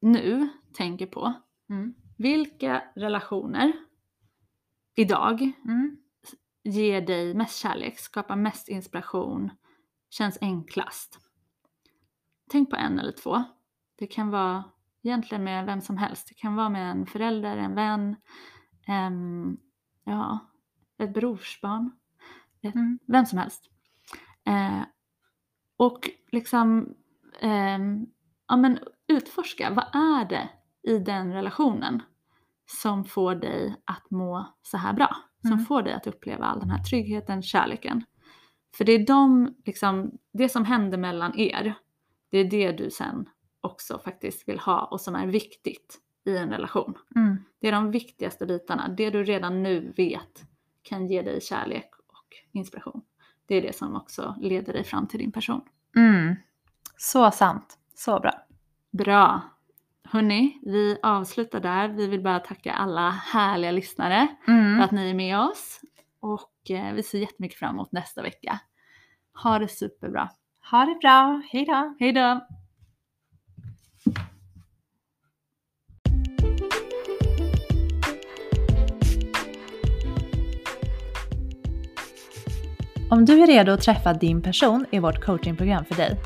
nu 0.00 0.48
tänker 0.74 1.06
på 1.06 1.32
Mm. 1.70 1.94
vilka 2.18 2.82
relationer 2.96 3.72
idag 4.94 5.52
Mm. 5.64 5.96
ger 6.64 7.00
dig 7.00 7.34
mest 7.34 7.56
kärlek, 7.58 7.98
skapar 7.98 8.36
mest 8.36 8.68
inspiration, 8.68 9.50
känns 10.10 10.38
enklast. 10.40 11.18
Tänk 12.50 12.70
på 12.70 12.76
en 12.76 12.98
eller 12.98 13.12
två. 13.12 13.44
Det 13.98 14.06
kan 14.06 14.30
vara 14.30 14.64
egentligen 15.02 15.44
med 15.44 15.66
vem 15.66 15.80
som 15.80 15.96
helst. 15.96 16.28
Det 16.28 16.34
kan 16.34 16.54
vara 16.56 16.68
med 16.68 16.90
en 16.90 17.06
förälder, 17.06 17.56
en 17.56 17.74
vän, 17.74 18.16
em, 18.86 19.56
ja, 20.04 20.38
ett 20.98 21.14
brorsbarn, 21.14 21.90
Mm. 22.74 22.98
vem 23.06 23.26
som 23.26 23.38
helst. 23.38 23.70
Eh, 24.46 24.82
och 25.76 26.10
liksom 26.32 26.94
ehm, 27.40 28.06
ja, 28.48 28.56
men 28.56 28.78
utforska, 29.08 29.70
vad 29.70 29.86
är 30.02 30.24
det 30.28 30.48
i 30.82 30.98
den 30.98 31.32
relationen 31.32 32.02
som 32.82 33.04
får 33.04 33.34
dig 33.34 33.76
att 33.84 34.10
må 34.10 34.54
så 34.62 34.76
här 34.76 34.92
bra? 34.92 35.16
Som 35.42 35.52
Mm. 35.52 35.64
får 35.64 35.82
dig 35.82 35.92
att 35.92 36.06
uppleva 36.06 36.44
all 36.46 36.60
den 36.60 36.70
här 36.70 36.84
tryggheten, 36.84 37.42
kärleken. 37.42 38.04
För 38.76 38.84
det 38.84 38.92
är 38.92 39.06
de, 39.06 39.54
liksom, 39.64 40.18
det 40.32 40.48
som 40.48 40.64
händer 40.64 40.98
mellan 40.98 41.38
er, 41.38 41.74
det 42.30 42.38
är 42.38 42.44
det 42.50 42.72
du 42.72 42.90
sen 42.90 43.28
också 43.62 43.98
faktiskt 43.98 44.48
vill 44.48 44.58
ha 44.58 44.84
och 44.84 45.00
som 45.00 45.14
är 45.14 45.26
viktigt 45.26 45.98
i 46.24 46.36
en 46.36 46.50
relation. 46.50 46.94
Mm. 47.16 47.36
Det 47.60 47.68
är 47.68 47.72
de 47.72 47.90
viktigaste 47.90 48.46
bitarna. 48.46 48.88
Det 48.88 49.10
du 49.10 49.24
redan 49.24 49.62
nu 49.62 49.92
vet 49.96 50.42
kan 50.82 51.06
ge 51.06 51.22
dig 51.22 51.40
kärlek 51.40 51.90
och 52.06 52.36
inspiration. 52.52 53.02
Det 53.46 53.54
är 53.54 53.62
det 53.62 53.76
som 53.76 53.96
också 53.96 54.34
leder 54.40 54.72
dig 54.72 54.84
fram 54.84 55.06
till 55.06 55.18
din 55.18 55.32
person. 55.32 55.60
Mm. 55.96 56.36
Så 56.96 57.30
sant. 57.30 57.78
Så 57.94 58.20
bra. 58.20 58.32
Bra! 58.90 59.40
Hörni, 60.04 60.58
vi 60.62 60.98
avslutar 61.02 61.60
där. 61.60 61.88
Vi 61.88 62.06
vill 62.06 62.22
bara 62.22 62.38
tacka 62.40 62.72
alla 62.72 63.10
härliga 63.10 63.70
lyssnare 63.70 64.28
för 64.44 64.52
Mm. 64.52 64.80
att 64.80 64.90
ni 64.90 65.10
är 65.10 65.14
med 65.14 65.38
oss. 65.38 65.80
Och 66.20 66.70
eh, 66.70 66.94
vi 66.94 67.02
ser 67.02 67.18
jättemycket 67.18 67.58
fram 67.58 67.74
emot 67.74 67.92
nästa 67.92 68.22
vecka. 68.22 68.60
Ha 69.42 69.58
det 69.58 69.68
superbra. 69.68 70.28
Ha 70.70 70.84
det 70.84 70.94
bra. 71.00 71.42
Hej 71.50 71.64
då. 71.64 71.94
Hej 72.00 72.12
då! 72.12 72.46
Om 83.12 83.24
du 83.24 83.42
är 83.42 83.46
redo 83.46 83.72
att 83.72 83.80
träffa 83.80 84.12
din 84.12 84.42
person 84.42 84.86
är 84.90 85.00
vårt 85.00 85.24
coachingprogram 85.24 85.84
för 85.84 85.94
dig. 85.94 86.20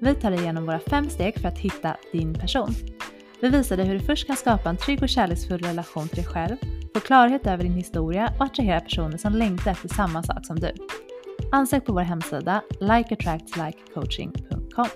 Vi 0.00 0.14
tar 0.14 0.30
dig 0.30 0.40
igenom 0.40 0.66
våra 0.66 0.78
fem 0.78 1.10
steg 1.10 1.40
för 1.40 1.48
att 1.48 1.58
hitta 1.58 1.96
din 2.12 2.34
person. 2.34 2.74
Vi 3.40 3.48
visar 3.48 3.76
dig 3.76 3.86
hur 3.86 3.94
du 3.94 4.00
först 4.00 4.26
kan 4.26 4.36
skapa 4.36 4.70
en 4.70 4.76
trygg 4.76 5.02
och 5.02 5.08
kärleksfull 5.08 5.58
relation 5.58 6.08
till 6.08 6.16
dig 6.16 6.26
själv, 6.26 6.56
få 6.94 7.00
klarhet 7.00 7.46
över 7.46 7.62
din 7.62 7.74
historia 7.74 8.32
och 8.38 8.44
attrahera 8.44 8.80
personer 8.80 9.18
som 9.18 9.32
längtar 9.32 9.70
efter 9.70 9.88
samma 9.88 10.22
sak 10.22 10.46
som 10.46 10.60
du. 10.60 10.72
Ansök 11.52 11.84
på 11.84 11.92
vår 11.92 12.00
hemsida 12.00 12.62
likeattractslikecoaching.com. 12.80 14.86